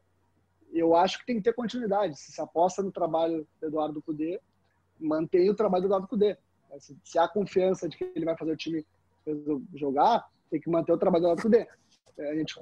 eu 0.73 0.95
acho 0.95 1.19
que 1.19 1.25
tem 1.25 1.37
que 1.37 1.43
ter 1.43 1.53
continuidade. 1.53 2.19
Se 2.19 2.31
se 2.31 2.41
aposta 2.41 2.83
no 2.83 2.91
trabalho 2.91 3.47
do 3.59 3.67
Eduardo 3.67 4.01
Cudê, 4.01 4.39
mantém 4.99 5.49
o 5.49 5.55
trabalho 5.55 5.83
do 5.83 5.87
Eduardo 5.87 6.07
Cudê. 6.07 6.37
Se, 6.79 6.97
se 7.03 7.17
há 7.17 7.27
confiança 7.27 7.87
de 7.87 7.97
que 7.97 8.11
ele 8.15 8.25
vai 8.25 8.37
fazer 8.37 8.51
o 8.51 8.57
time 8.57 8.85
jogar, 9.73 10.27
tem 10.51 10.59
que 10.59 10.69
manter 10.69 10.91
o 10.91 10.97
trabalho 10.97 11.23
do 11.23 11.25
Eduardo 11.27 11.41
Cudê. 11.41 11.67
É, 12.17 12.31
a 12.31 12.35
gente 12.35 12.59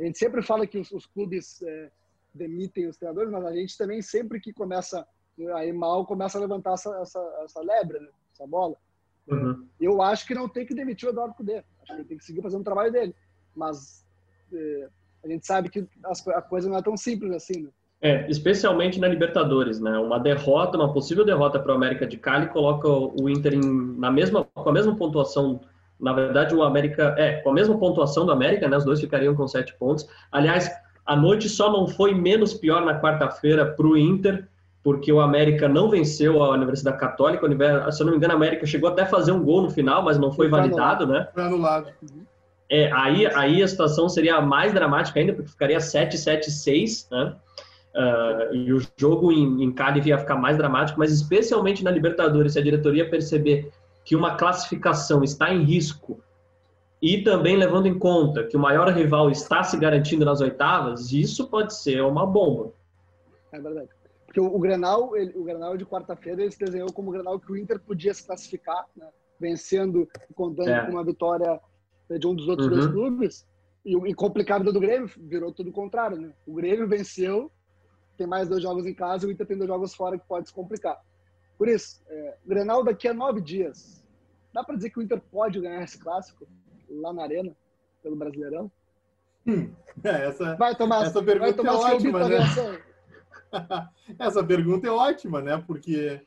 a 0.00 0.04
gente 0.04 0.18
sempre 0.18 0.42
fala 0.42 0.66
que 0.66 0.78
os, 0.78 0.90
os 0.90 1.04
clubes 1.06 1.60
é, 1.62 1.90
demitem 2.34 2.88
os 2.88 2.96
treinadores, 2.96 3.30
mas 3.30 3.44
a 3.44 3.52
gente 3.52 3.76
também, 3.76 4.00
sempre 4.00 4.40
que 4.40 4.52
começa 4.52 5.06
aí 5.54 5.72
mal, 5.72 6.06
começa 6.06 6.38
a 6.38 6.40
levantar 6.40 6.72
essa, 6.72 6.90
essa, 7.00 7.40
essa 7.44 7.60
lebre, 7.60 8.00
né? 8.00 8.08
essa 8.32 8.46
bola. 8.46 8.76
Uhum. 9.28 9.66
Eu 9.80 10.00
acho 10.02 10.26
que 10.26 10.34
não 10.34 10.48
tem 10.48 10.66
que 10.66 10.74
demitir 10.74 11.08
o 11.08 11.12
Eduardo 11.12 11.34
Cudê. 11.34 11.62
Acho 11.82 11.86
que 11.86 11.92
ele 11.92 12.04
tem 12.04 12.18
que 12.18 12.24
seguir 12.24 12.42
fazendo 12.42 12.62
o 12.62 12.64
trabalho 12.64 12.90
dele. 12.90 13.14
Mas 13.54 14.04
é, 14.52 14.88
a 15.24 15.28
gente 15.28 15.46
sabe 15.46 15.68
que 15.68 15.86
as, 16.04 16.26
a 16.28 16.42
coisa 16.42 16.68
não 16.68 16.78
é 16.78 16.82
tão 16.82 16.96
simples 16.96 17.32
assim, 17.32 17.62
né? 17.62 17.70
É, 18.02 18.30
especialmente 18.30 18.98
na 18.98 19.06
Libertadores, 19.06 19.78
né? 19.78 19.98
Uma 19.98 20.18
derrota, 20.18 20.78
uma 20.78 20.90
possível 20.90 21.22
derrota 21.24 21.60
para 21.60 21.72
o 21.72 21.76
América 21.76 22.06
de 22.06 22.16
Cali 22.16 22.48
coloca 22.48 22.88
o 22.88 23.28
Inter 23.28 23.52
em, 23.52 23.98
na 23.98 24.10
mesma, 24.10 24.42
com 24.42 24.68
a 24.70 24.72
mesma 24.72 24.96
pontuação 24.96 25.60
na 26.00 26.12
verdade, 26.12 26.54
o 26.54 26.62
América, 26.62 27.14
é, 27.18 27.34
com 27.40 27.50
a 27.50 27.52
mesma 27.52 27.78
pontuação 27.78 28.24
do 28.24 28.32
América, 28.32 28.68
né? 28.68 28.76
Os 28.76 28.84
dois 28.84 29.00
ficariam 29.00 29.34
com 29.34 29.46
sete 29.46 29.74
pontos. 29.78 30.08
Aliás, 30.32 30.70
a 31.04 31.14
noite 31.14 31.48
só 31.48 31.70
não 31.70 31.86
foi 31.86 32.14
menos 32.14 32.54
pior 32.54 32.84
na 32.84 33.00
quarta-feira 33.00 33.66
para 33.66 33.86
o 33.86 33.96
Inter, 33.96 34.48
porque 34.82 35.12
o 35.12 35.20
América 35.20 35.68
não 35.68 35.90
venceu 35.90 36.42
a 36.42 36.50
Universidade 36.50 36.98
Católica. 36.98 37.46
Se 37.92 38.02
eu 38.02 38.06
não 38.06 38.12
me 38.12 38.16
engano, 38.16 38.32
a 38.32 38.36
América 38.36 38.64
chegou 38.64 38.88
até 38.88 39.02
a 39.02 39.06
fazer 39.06 39.32
um 39.32 39.42
gol 39.42 39.62
no 39.62 39.70
final, 39.70 40.02
mas 40.02 40.18
não 40.18 40.30
foi, 40.30 40.48
foi 40.48 40.58
validado, 40.58 41.06
né? 41.06 41.28
Foi 41.34 41.42
anulado. 41.42 41.88
É, 42.70 42.90
aí, 42.92 43.26
aí 43.34 43.62
a 43.62 43.68
situação 43.68 44.08
seria 44.08 44.40
mais 44.40 44.72
dramática 44.72 45.18
ainda, 45.18 45.34
porque 45.34 45.50
ficaria 45.50 45.78
7-7-6, 45.78 47.08
né? 47.10 47.34
Uh, 47.92 48.54
e 48.54 48.72
o 48.72 48.80
jogo 48.96 49.32
em, 49.32 49.64
em 49.64 49.72
Cali 49.72 50.00
ia 50.08 50.16
ficar 50.16 50.36
mais 50.36 50.56
dramático, 50.56 50.96
mas 50.96 51.12
especialmente 51.12 51.82
na 51.82 51.90
Libertadores, 51.90 52.52
se 52.52 52.58
a 52.60 52.62
diretoria 52.62 53.10
perceber 53.10 53.72
que 54.10 54.16
uma 54.16 54.36
classificação 54.36 55.22
está 55.22 55.54
em 55.54 55.62
risco 55.62 56.20
e 57.00 57.22
também 57.22 57.56
levando 57.56 57.86
em 57.86 57.96
conta 57.96 58.44
que 58.44 58.56
o 58.56 58.60
maior 58.60 58.88
rival 58.88 59.30
está 59.30 59.62
se 59.62 59.78
garantindo 59.78 60.24
nas 60.24 60.40
oitavas, 60.40 61.12
isso 61.12 61.46
pode 61.46 61.76
ser 61.76 62.02
uma 62.02 62.26
bomba. 62.26 62.72
É 63.52 63.60
verdade. 63.60 63.88
Porque 64.26 64.40
o, 64.40 64.52
o 64.52 64.58
Grenal, 64.58 65.16
ele, 65.16 65.32
o 65.38 65.44
Grenal 65.44 65.76
de 65.76 65.86
quarta-feira, 65.86 66.42
ele 66.42 66.50
se 66.50 66.58
desenhou 66.58 66.92
como 66.92 67.10
o 67.10 67.12
Grenal 67.12 67.38
que 67.38 67.52
o 67.52 67.56
Inter 67.56 67.78
podia 67.78 68.12
se 68.12 68.26
classificar, 68.26 68.84
né? 68.96 69.06
vencendo 69.38 70.08
e 70.28 70.34
contando 70.34 70.70
é. 70.70 70.86
com 70.86 70.90
uma 70.90 71.04
vitória 71.04 71.60
de 72.10 72.26
um 72.26 72.34
dos 72.34 72.48
outros 72.48 72.66
uhum. 72.66 72.74
dois 72.74 72.86
clubes. 72.88 73.46
E, 73.86 73.96
e 73.96 74.12
complicado 74.12 74.72
do 74.72 74.80
Grêmio, 74.80 75.08
virou 75.18 75.52
tudo 75.52 75.70
o 75.70 75.72
contrário, 75.72 76.18
né? 76.18 76.32
O 76.44 76.54
Grêmio 76.54 76.88
venceu, 76.88 77.48
tem 78.18 78.26
mais 78.26 78.48
dois 78.48 78.60
jogos 78.60 78.86
em 78.86 78.92
casa, 78.92 79.24
e 79.24 79.28
o 79.28 79.30
Inter 79.30 79.46
tem 79.46 79.56
dois 79.56 79.70
jogos 79.70 79.94
fora 79.94 80.18
que 80.18 80.26
pode 80.26 80.48
se 80.48 80.52
complicar. 80.52 81.00
Por 81.56 81.68
isso, 81.68 82.02
é, 82.08 82.34
Grenal 82.44 82.82
daqui 82.82 83.06
a 83.06 83.14
nove 83.14 83.40
dias. 83.40 83.99
Dá 84.52 84.64
para 84.64 84.76
dizer 84.76 84.90
que 84.90 84.98
o 84.98 85.02
Inter 85.02 85.20
pode 85.20 85.60
ganhar 85.60 85.82
esse 85.82 85.98
clássico 85.98 86.46
lá 86.88 87.12
na 87.12 87.22
Arena, 87.22 87.56
pelo 88.02 88.16
Brasileirão? 88.16 88.70
Hum, 89.46 89.72
é, 90.04 90.26
essa, 90.26 90.56
vai 90.56 90.74
tomar, 90.74 91.06
essa 91.06 91.22
pergunta 91.22 91.62
vai 91.62 91.74
é 91.74 91.76
ótima, 91.76 92.28
né? 92.28 92.38
essa 94.18 94.44
pergunta 94.44 94.86
é 94.86 94.90
ótima, 94.90 95.40
né? 95.40 95.62
Porque 95.66 96.20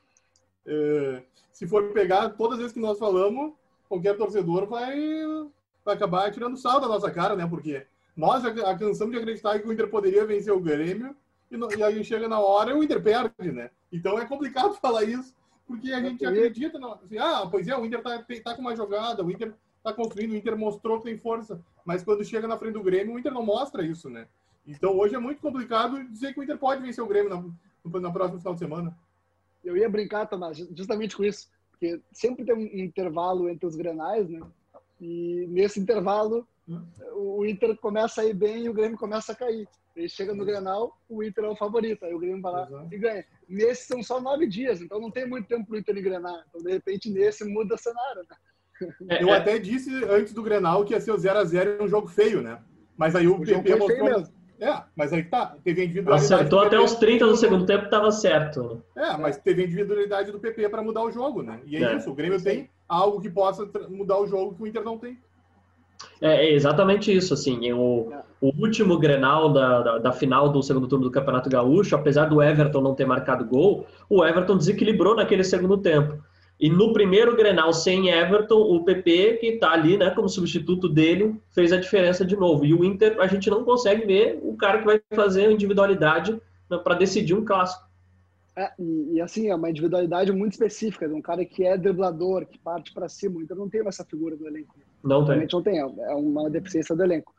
é, 0.66 1.24
se 1.52 1.68
for 1.68 1.92
pegar 1.94 2.30
todas 2.30 2.54
as 2.54 2.60
vezes 2.60 2.74
que 2.74 2.80
nós 2.80 2.98
falamos, 2.98 3.54
qualquer 3.88 4.18
torcedor 4.18 4.66
vai, 4.66 4.96
vai 5.84 5.96
acabar 5.96 6.32
tirando 6.32 6.58
sal 6.58 6.80
da 6.80 6.88
nossa 6.88 7.12
cara, 7.12 7.36
né? 7.36 7.48
Porque 7.48 7.86
nós 8.16 8.44
já 8.44 8.78
cansamos 8.78 9.14
de 9.14 9.20
acreditar 9.20 9.60
que 9.60 9.68
o 9.68 9.74
Inter 9.74 9.90
poderia 9.90 10.26
vencer 10.26 10.54
o 10.54 10.60
Grêmio 10.60 11.16
e, 11.52 11.58
e 11.78 11.84
aí 11.84 12.04
chega 12.04 12.28
na 12.28 12.40
hora 12.40 12.72
e 12.72 12.74
o 12.74 12.84
Inter 12.84 13.02
perde, 13.02 13.52
né? 13.52 13.70
Então 13.92 14.18
é 14.18 14.26
complicado 14.26 14.76
falar 14.82 15.04
isso, 15.04 15.34
porque 15.68 15.92
a 15.92 16.02
gente 16.02 16.26
acredita, 16.26 16.78
no, 16.78 16.94
assim, 16.94 17.18
ah, 17.18 17.48
pois 17.50 17.68
é, 17.68 17.78
o 17.78 17.86
Inter 17.86 18.02
tá, 18.02 18.24
tá 18.44 18.56
com 18.56 18.62
uma 18.62 18.76
jogada, 18.76 19.24
o 19.24 19.32
Inter 19.32 19.54
tá 19.84 19.94
construindo, 19.94 20.32
o 20.32 20.36
Inter 20.36 20.58
mostrou 20.58 20.98
que 21.00 21.06
tem 21.06 21.18
força, 21.18 21.62
mas 21.86 22.04
quando 22.04 22.24
chega 22.24 22.48
na 22.48 22.58
frente 22.58 22.74
do 22.74 22.84
Grêmio, 22.84 23.16
o 23.16 23.20
Inter 23.20 23.34
não 23.34 23.44
mostra 23.44 23.86
isso, 23.86 24.10
né? 24.10 24.28
Então 24.66 24.98
hoje 24.98 25.16
é 25.16 25.20
muito 25.20 25.42
complicado 25.42 26.04
dizer 26.10 26.34
que 26.34 26.40
o 26.40 26.44
Inter 26.44 26.58
pode 26.58 26.82
vencer 26.82 27.04
o 27.04 27.08
Grêmio 27.08 27.30
na, 27.30 28.00
na 28.00 28.12
próxima 28.12 28.40
final 28.40 28.54
de 28.54 28.60
semana. 28.60 28.98
Eu 29.64 29.78
ia 29.78 29.90
brincar, 29.90 30.26
Tomás, 30.26 30.58
justamente 30.58 31.16
com 31.16 31.24
isso, 31.24 31.50
porque 31.72 32.02
sempre 32.12 32.46
tem 32.46 32.56
um 32.56 32.84
intervalo 32.84 33.50
entre 33.50 33.66
os 33.66 33.76
granais, 33.76 34.30
né? 34.30 34.42
E 35.00 35.46
nesse 35.50 35.80
intervalo. 35.80 36.48
O 37.14 37.46
Inter 37.46 37.76
começa 37.78 38.22
a 38.22 38.26
ir 38.26 38.34
bem 38.34 38.66
e 38.66 38.70
o 38.70 38.74
Grêmio 38.74 38.98
começa 38.98 39.32
a 39.32 39.36
cair. 39.36 39.68
Ele 39.96 40.10
chega 40.10 40.34
no 40.34 40.46
Grenal, 40.46 40.98
o 41.08 41.24
Inter 41.24 41.44
é 41.44 41.50
o 41.50 41.56
favorito. 41.56 42.04
Aí 42.04 42.14
o 42.14 42.20
Grêmio 42.20 42.42
vai 42.42 42.52
lá 42.52 42.64
Exato. 42.68 42.88
e 42.92 42.98
ganha. 42.98 43.26
Nesses 43.48 43.86
são 43.86 44.02
só 44.02 44.20
nove 44.20 44.48
dias, 44.48 44.82
então 44.82 45.00
não 45.00 45.12
tem 45.12 45.28
muito 45.28 45.48
tempo 45.48 45.66
para 45.68 45.76
o 45.76 45.78
Inter 45.78 45.98
engrenar. 45.98 46.46
Então, 46.50 46.62
de 46.62 46.72
repente, 46.72 47.10
nesse 47.12 47.44
muda 47.46 47.76
o 47.76 47.78
cenário. 47.78 48.24
Né? 49.02 49.20
Eu 49.22 49.32
até 49.32 49.60
disse 49.60 49.92
antes 50.06 50.34
do 50.34 50.42
Grenal 50.42 50.84
que 50.84 50.94
ia 50.94 51.02
ser 51.02 51.12
o 51.12 51.18
0x0 51.18 51.82
um 51.82 51.88
jogo 51.88 52.08
feio, 52.08 52.42
né? 52.42 52.60
Mas 52.98 53.16
aí 53.16 53.28
o, 53.28 53.36
o 53.36 53.46
PP 53.46 53.76
mostrou. 53.76 54.28
É, 54.60 54.82
mas 54.96 55.12
aí 55.12 55.24
tá, 55.24 55.58
teve 55.64 55.82
a 55.82 55.86
individualidade. 55.86 56.34
Acertou 56.34 56.60
até 56.62 56.80
os 56.80 56.96
30 56.96 57.26
do 57.26 57.36
segundo 57.36 57.66
tempo, 57.66 57.86
estava 57.86 58.12
certo. 58.12 58.82
É, 58.96 59.18
mas 59.18 59.38
teve 59.38 59.62
a 59.62 59.66
individualidade 59.66 60.32
do 60.32 60.40
PP 60.40 60.70
para 60.70 60.82
mudar 60.82 61.04
o 61.04 61.12
jogo, 61.12 61.44
né? 61.44 61.60
E 61.66 61.76
é, 61.76 61.84
é. 61.84 61.98
isso, 61.98 62.10
o 62.10 62.16
Grêmio 62.16 62.42
tem 62.42 62.70
algo 62.88 63.20
que 63.20 63.30
possa 63.30 63.70
mudar 63.90 64.20
o 64.20 64.28
jogo 64.28 64.56
que 64.56 64.64
o 64.64 64.68
Inter 64.68 64.84
não 64.84 64.98
tem. 64.98 65.20
É, 66.22 66.48
é 66.48 66.54
exatamente 66.54 67.16
isso, 67.16 67.34
assim, 67.34 67.72
o, 67.72 68.12
o 68.42 68.48
último 68.60 68.98
Grenal 68.98 69.52
da, 69.52 69.82
da, 69.82 69.98
da, 70.00 70.12
final 70.12 70.50
do 70.50 70.62
segundo 70.62 70.88
turno 70.88 71.06
do 71.06 71.12
Campeonato 71.12 71.50
Gaúcho, 71.50 71.96
apesar 71.96 72.26
do 72.26 72.42
Everton 72.42 72.82
não 72.82 72.96
ter 72.96 73.06
marcado 73.06 73.46
gol, 73.46 73.86
o 74.10 74.24
Everton 74.26 74.58
desequilibrou 74.58 75.16
naquele 75.16 75.44
segundo 75.44 75.78
tempo. 75.78 76.22
E 76.60 76.70
no 76.70 76.94
primeiro 76.94 77.36
Grenal 77.36 77.74
sem 77.74 78.10
Everton, 78.10 78.60
o 78.60 78.84
PP, 78.84 79.38
que 79.38 79.48
está 79.48 79.72
ali 79.72 79.98
né, 79.98 80.12
como 80.12 80.30
substituto 80.30 80.88
dele, 80.88 81.36
fez 81.52 81.74
a 81.74 81.78
diferença 81.78 82.24
de 82.26 82.36
novo. 82.36 82.66
E 82.66 82.74
o 82.74 82.84
Inter, 82.84 83.20
a 83.20 83.28
gente 83.28 83.50
não 83.50 83.64
consegue 83.64 84.06
ver 84.06 84.40
o 84.42 84.56
cara 84.56 84.80
que 84.80 84.86
vai 84.86 85.02
fazer 85.14 85.48
a 85.48 85.52
individualidade 85.52 86.40
né, 86.70 86.78
para 86.78 86.96
decidir 86.96 87.34
um 87.34 87.44
clássico. 87.44 87.86
É, 88.56 88.72
e, 88.78 89.16
e, 89.16 89.22
assim, 89.22 89.50
é 89.50 89.56
uma 89.56 89.70
individualidade 89.70 90.32
muito 90.32 90.54
específica, 90.54 91.08
de 91.08 91.14
um 91.14 91.22
cara 91.22 91.44
que 91.44 91.66
é 91.66 91.78
driblador, 91.78 92.46
que 92.46 92.60
parte 92.60 92.94
para 92.94 93.10
cima. 93.10 93.42
Então 93.42 93.58
não 93.58 93.68
tem 93.68 93.86
essa 93.88 94.06
figura 94.06 94.36
do 94.36 94.48
elenco. 94.48 94.76
Não 95.04 95.20
tem. 95.20 95.28
Realmente 95.28 95.54
não 95.54 95.62
tem, 95.62 95.80
é 95.80 96.16
uma 96.16 96.50
deficiência 96.50 96.96
do 96.96 97.04
elenco. 97.04 97.34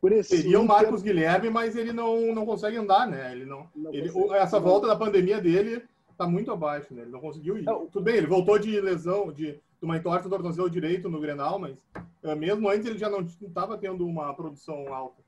Por 0.00 0.10
isso, 0.10 0.30
Seria 0.34 0.60
o 0.60 0.66
Marcos 0.66 1.00
Inter... 1.00 1.14
Guilherme, 1.14 1.48
mas 1.48 1.76
ele 1.76 1.92
não, 1.92 2.34
não 2.34 2.44
consegue 2.44 2.76
andar, 2.76 3.06
né? 3.06 3.30
Ele 3.30 3.44
não, 3.44 3.68
não 3.74 3.94
ele, 3.94 4.10
essa 4.32 4.58
volta 4.58 4.88
da 4.88 4.96
pandemia 4.96 5.40
dele 5.40 5.84
tá 6.18 6.26
muito 6.26 6.50
abaixo, 6.50 6.92
né? 6.92 7.02
Ele 7.02 7.10
não 7.10 7.20
conseguiu 7.20 7.56
ir. 7.56 7.62
Não. 7.62 7.86
Tudo 7.86 8.02
bem, 8.02 8.16
ele 8.16 8.26
voltou 8.26 8.58
de 8.58 8.80
lesão, 8.80 9.32
de, 9.32 9.52
de 9.52 9.60
uma 9.80 9.96
entorse 9.96 10.24
do 10.24 10.30
tornozelo 10.30 10.68
direito 10.68 11.08
no 11.08 11.20
Grenal, 11.20 11.58
mas 11.58 11.78
uh, 12.24 12.36
mesmo 12.36 12.68
antes 12.68 12.86
ele 12.86 12.98
já 12.98 13.08
não 13.08 13.20
estava 13.20 13.78
tendo 13.78 14.04
uma 14.04 14.34
produção 14.34 14.92
alta. 14.92 15.22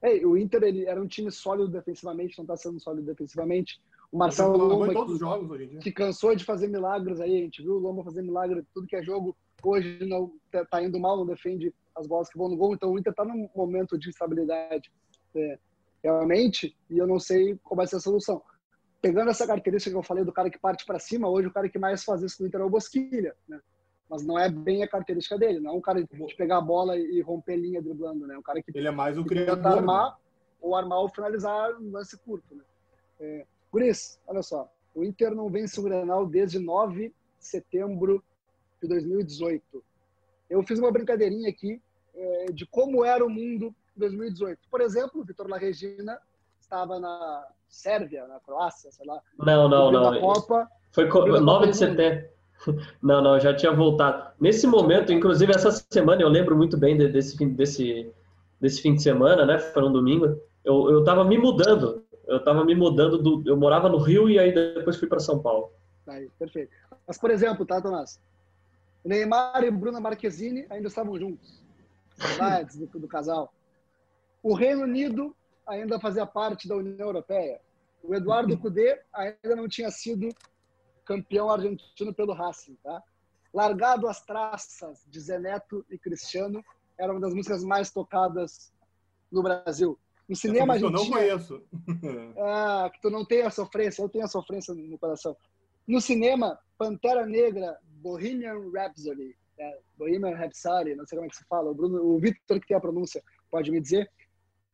É, 0.00 0.26
o 0.26 0.36
Inter 0.36 0.62
ele 0.62 0.86
era 0.86 1.00
um 1.00 1.06
time 1.06 1.30
sólido 1.30 1.68
defensivamente, 1.68 2.38
não 2.38 2.44
está 2.44 2.56
sendo 2.56 2.80
sólido 2.80 3.04
defensivamente. 3.04 3.80
O 4.10 4.16
Marcelo 4.16 4.56
Lomba, 4.56 4.88
que, 5.58 5.78
que, 5.78 5.92
cansou 5.92 6.34
de 6.34 6.42
fazer 6.42 6.68
milagres 6.68 7.20
aí, 7.20 7.36
a 7.36 7.42
gente 7.42 7.62
viu 7.62 7.74
o 7.74 7.78
Lomba 7.78 8.02
fazer 8.02 8.22
milagre 8.22 8.64
tudo 8.72 8.86
que 8.86 8.96
é 8.96 9.02
jogo. 9.02 9.36
Hoje 9.62 9.98
não 10.06 10.32
tá, 10.50 10.64
tá 10.64 10.82
indo 10.82 10.98
mal, 10.98 11.16
não 11.16 11.26
defende 11.26 11.74
as 11.96 12.06
bolas 12.06 12.28
que 12.28 12.38
vão 12.38 12.48
no 12.48 12.56
gol. 12.56 12.74
Então 12.74 12.92
o 12.92 12.98
Inter 12.98 13.10
está 13.10 13.24
num 13.24 13.48
momento 13.54 13.98
de 13.98 14.08
instabilidade 14.08 14.90
é, 15.34 15.58
realmente, 16.02 16.76
e 16.88 16.98
eu 16.98 17.06
não 17.06 17.18
sei 17.18 17.58
qual 17.62 17.76
vai 17.76 17.86
ser 17.86 17.96
a 17.96 18.00
solução. 18.00 18.42
Pegando 19.00 19.30
essa 19.30 19.46
característica 19.46 19.90
que 19.90 19.96
eu 19.96 20.02
falei 20.02 20.24
do 20.24 20.32
cara 20.32 20.50
que 20.50 20.58
parte 20.58 20.84
para 20.84 20.98
cima, 20.98 21.28
hoje 21.28 21.48
o 21.48 21.52
cara 21.52 21.68
que 21.68 21.78
mais 21.78 22.04
faz 22.04 22.22
isso 22.22 22.42
no 22.42 22.48
Inter 22.48 22.60
é 22.60 22.64
o 22.64 22.70
Bosquilha, 22.70 23.34
né? 23.48 23.60
Mas 24.08 24.24
não 24.24 24.38
é 24.38 24.48
bem 24.48 24.82
a 24.82 24.88
característica 24.88 25.36
dele, 25.36 25.60
não 25.60 25.72
é 25.72 25.74
um 25.74 25.80
cara 25.80 26.02
de 26.02 26.36
pegar 26.36 26.58
a 26.58 26.62
bola 26.62 26.96
e 26.96 27.20
romper 27.20 27.56
linha 27.56 27.82
driblando, 27.82 28.26
né? 28.26 28.36
Um 28.38 28.42
cara 28.42 28.62
que 28.62 28.72
ele 28.74 28.88
é 28.88 28.90
mais 28.90 29.18
o 29.18 29.24
criador, 29.24 29.66
armar 29.66 30.12
né? 30.12 30.16
ou 30.60 30.74
armar 30.74 31.00
ou 31.00 31.08
finalizar 31.08 31.78
um 31.78 31.92
lance 31.92 32.16
curto, 32.18 32.54
né? 32.54 32.64
É, 33.20 33.46
Guris, 33.70 34.18
olha 34.26 34.42
só, 34.42 34.72
o 34.94 35.04
Inter 35.04 35.34
não 35.34 35.50
vence 35.50 35.78
o 35.78 35.82
Grenal 35.82 36.26
desde 36.26 36.58
9 36.58 37.08
de 37.08 37.14
setembro 37.38 38.24
de 38.80 38.88
2018. 38.88 39.62
Eu 40.48 40.62
fiz 40.62 40.78
uma 40.78 40.90
brincadeirinha 40.90 41.48
aqui 41.48 41.80
é, 42.14 42.46
de 42.52 42.66
como 42.66 43.04
era 43.04 43.24
o 43.24 43.30
mundo 43.30 43.74
em 43.96 44.00
2018. 44.00 44.60
Por 44.70 44.80
exemplo, 44.80 45.20
o 45.20 45.24
Vitor 45.24 45.48
La 45.48 45.58
Regina 45.58 46.18
estava 46.60 46.98
na 46.98 47.46
Sérvia, 47.68 48.26
na 48.26 48.40
Croácia, 48.40 48.90
sei 48.90 49.06
lá. 49.06 49.20
Não, 49.38 49.68
não, 49.68 49.90
não. 49.90 50.20
Copa, 50.20 50.68
Foi 50.92 51.06
9 51.06 51.66
de 51.68 51.76
setembro. 51.76 52.28
Não, 53.00 53.22
não, 53.22 53.38
já 53.38 53.54
tinha 53.54 53.70
voltado. 53.70 54.32
Nesse 54.40 54.66
momento, 54.66 55.12
inclusive 55.12 55.52
essa 55.54 55.70
semana, 55.70 56.22
eu 56.22 56.28
lembro 56.28 56.56
muito 56.56 56.76
bem 56.76 56.98
desse 56.98 57.36
fim, 57.36 57.50
desse, 57.50 58.12
desse 58.60 58.82
fim 58.82 58.96
de 58.96 59.00
semana, 59.00 59.46
né? 59.46 59.60
Foi 59.60 59.84
um 59.84 59.92
domingo. 59.92 60.26
Eu, 60.64 60.90
eu 60.90 61.04
tava 61.04 61.24
me 61.24 61.38
mudando 61.38 62.04
eu 62.28 62.36
estava 62.36 62.62
me 62.62 62.74
mudando 62.74 63.16
do. 63.18 63.42
Eu 63.46 63.56
morava 63.56 63.88
no 63.88 63.96
Rio 63.96 64.28
e 64.28 64.38
aí 64.38 64.52
depois 64.52 64.96
fui 64.96 65.08
para 65.08 65.18
São 65.18 65.40
Paulo. 65.40 65.72
Aí, 66.06 66.28
perfeito. 66.38 66.70
Mas, 67.06 67.18
por 67.18 67.30
exemplo, 67.30 67.64
tá, 67.64 67.80
Tomás? 67.80 68.20
Neymar 69.08 69.64
e 69.64 69.70
Bruna 69.70 70.00
Marquezine 70.00 70.66
ainda 70.68 70.88
estavam 70.88 71.18
juntos. 71.18 71.64
Saudades 72.14 72.76
do, 72.76 72.86
do 72.86 73.08
casal. 73.08 73.50
O 74.42 74.54
Reino 74.54 74.82
Unido 74.82 75.34
ainda 75.66 75.98
fazia 75.98 76.26
parte 76.26 76.68
da 76.68 76.76
União 76.76 77.06
Europeia. 77.06 77.58
O 78.02 78.14
Eduardo 78.14 78.56
Cudê 78.58 79.00
ainda 79.14 79.56
não 79.56 79.66
tinha 79.66 79.90
sido 79.90 80.28
campeão 81.06 81.48
argentino 81.48 82.12
pelo 82.12 82.34
Racing, 82.34 82.76
tá? 82.84 83.02
Largado 83.52 84.06
as 84.06 84.20
traças 84.20 85.02
de 85.08 85.18
Zé 85.18 85.38
Neto 85.38 85.86
e 85.88 85.96
Cristiano 85.96 86.62
era 86.98 87.10
uma 87.10 87.20
das 87.20 87.32
músicas 87.32 87.64
mais 87.64 87.90
tocadas 87.90 88.70
no 89.32 89.42
Brasil. 89.42 89.98
No 90.28 90.36
cinema 90.36 90.74
a 90.74 90.78
gente. 90.78 90.84
Eu 90.84 90.90
não 90.90 91.08
conheço. 91.08 91.62
ah, 92.38 92.90
que 92.92 93.00
tu 93.00 93.08
não 93.08 93.24
tem 93.24 93.40
a 93.40 93.50
sofrência, 93.50 94.02
eu 94.02 94.08
tenho 94.10 94.26
a 94.26 94.28
sofrência 94.28 94.74
no 94.74 94.98
coração. 94.98 95.34
No 95.86 95.98
cinema, 95.98 96.58
Pantera 96.76 97.24
Negra, 97.24 97.78
Bohemian 98.02 98.70
Rhapsody. 98.72 99.36
É, 99.58 99.80
Bohemian 99.96 100.36
Rhapsody, 100.36 100.94
não 100.94 101.06
sei 101.06 101.18
como 101.18 101.26
é 101.26 101.30
que 101.30 101.36
se 101.36 101.44
fala. 101.44 101.70
O, 101.70 101.74
Bruno, 101.74 102.02
o 102.02 102.18
Victor, 102.18 102.60
que 102.60 102.68
tem 102.68 102.76
a 102.76 102.80
pronúncia, 102.80 103.22
pode 103.50 103.70
me 103.70 103.80
dizer. 103.80 104.10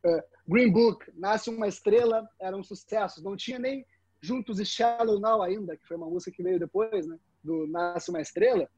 Uh, 0.04 0.20
Green 0.46 0.70
Book, 0.70 1.10
Nasce 1.14 1.48
uma 1.48 1.66
Estrela, 1.66 2.28
era 2.38 2.56
um 2.56 2.62
sucesso. 2.62 3.22
Não 3.22 3.36
tinha 3.36 3.58
nem 3.58 3.86
Juntos 4.20 4.58
e 4.58 4.64
Shallow 4.64 5.20
Now 5.20 5.42
ainda, 5.42 5.76
que 5.76 5.86
foi 5.86 5.96
uma 5.96 6.08
música 6.08 6.34
que 6.34 6.42
veio 6.42 6.58
depois, 6.58 7.06
né? 7.06 7.18
Do 7.42 7.66
Nasce 7.66 8.10
uma 8.10 8.20
Estrela. 8.20 8.68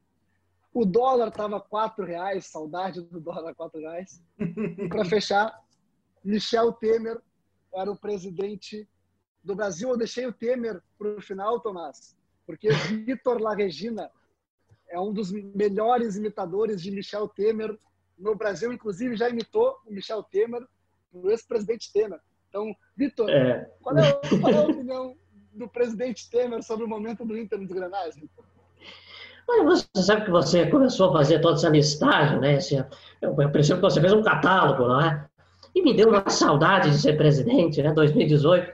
O 0.73 0.85
dólar 0.85 1.29
estava 1.29 1.59
quatro 1.59 2.05
reais, 2.05 2.47
saudade 2.47 3.01
do 3.01 3.19
dólar 3.19 3.55
quatro 3.55 3.79
reais. 3.79 4.21
E 4.37 4.87
para 4.87 5.05
fechar, 5.05 5.57
Michel 6.23 6.73
Temer 6.73 7.21
era 7.73 7.91
o 7.91 7.97
presidente 7.97 8.87
do 9.43 9.55
Brasil. 9.55 9.89
Eu 9.89 9.97
deixei 9.97 10.25
o 10.25 10.33
Temer 10.33 10.81
para 10.97 11.17
o 11.17 11.21
final, 11.21 11.59
Tomás, 11.61 12.15
porque 12.45 12.69
Vitor 12.69 13.41
La 13.41 13.55
Regina 13.55 14.11
é 14.89 14.99
um 14.99 15.13
dos 15.13 15.31
melhores 15.31 16.15
imitadores 16.15 16.81
de 16.81 16.91
Michel 16.91 17.27
Temer 17.27 17.77
no 18.17 18.35
Brasil. 18.35 18.71
Inclusive, 18.71 19.15
já 19.15 19.29
imitou 19.29 19.77
o 19.85 19.91
Michel 19.91 20.23
Temer, 20.23 20.65
o 21.11 21.29
ex-presidente 21.29 21.91
Temer. 21.91 22.19
Então, 22.49 22.73
Vitor, 22.95 23.29
é. 23.29 23.69
qual, 23.81 23.97
é, 23.97 24.13
qual, 24.41 24.53
é, 24.53 24.57
a 24.57 24.61
opinião 24.61 25.15
do 25.53 25.67
presidente 25.67 26.29
Temer 26.29 26.63
sobre 26.63 26.85
o 26.85 26.87
momento 26.87 27.25
do 27.25 27.37
Inter 27.37 27.59
nos 27.59 27.71
Granais, 27.71 28.15
Olha, 29.49 29.63
você 29.63 29.85
sabe 29.95 30.25
que 30.25 30.31
você 30.31 30.69
começou 30.69 31.09
a 31.09 31.13
fazer 31.13 31.39
toda 31.39 31.55
essa 31.55 31.69
listagem, 31.69 32.39
né? 32.39 32.59
Eu, 33.21 33.33
eu 33.39 33.49
percebo 33.49 33.79
que 33.79 33.89
você 33.89 34.01
fez 34.01 34.11
um 34.11 34.21
catálogo, 34.21 34.85
não 34.85 34.99
é? 34.99 35.25
E 35.73 35.81
me 35.81 35.93
deu 35.93 36.09
uma 36.09 36.29
saudade 36.29 36.91
de 36.91 36.97
ser 36.97 37.15
presidente, 37.15 37.81
né? 37.81 37.93
2018. 37.93 38.73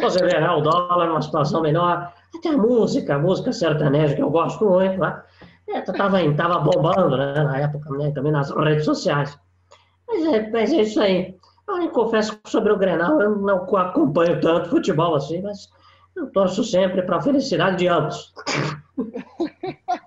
Você 0.00 0.24
vê 0.24 0.38
né, 0.38 0.48
o 0.50 0.60
dólar 0.60 1.08
numa 1.08 1.22
situação 1.22 1.60
melhor. 1.60 2.12
Até 2.34 2.50
a 2.50 2.56
música, 2.56 3.16
a 3.16 3.18
música 3.18 3.52
sertaneja, 3.52 4.14
que 4.14 4.22
eu 4.22 4.30
gosto 4.30 4.64
muito, 4.64 4.98
né? 4.98 5.22
É, 5.72 5.80
tava, 5.80 6.34
tava 6.34 6.58
bombando, 6.58 7.16
né? 7.16 7.32
Na 7.32 7.58
época, 7.58 7.90
né? 7.96 8.12
também 8.12 8.32
nas 8.32 8.50
redes 8.50 8.84
sociais. 8.84 9.38
Mas 10.06 10.24
é, 10.26 10.50
mas 10.50 10.72
é 10.72 10.82
isso 10.82 11.00
aí. 11.00 11.36
Eu 11.68 11.90
confesso 11.90 12.38
que 12.38 12.50
sobre 12.50 12.72
o 12.72 12.78
Grenal 12.78 13.20
eu 13.20 13.36
não 13.36 13.64
acompanho 13.76 14.40
tanto 14.40 14.68
futebol 14.68 15.14
assim, 15.14 15.40
mas 15.40 15.70
eu 16.14 16.30
torço 16.30 16.62
sempre 16.64 17.02
para 17.02 17.16
a 17.16 17.22
felicidade 17.22 17.78
de 17.78 17.88
ambos. 17.88 18.34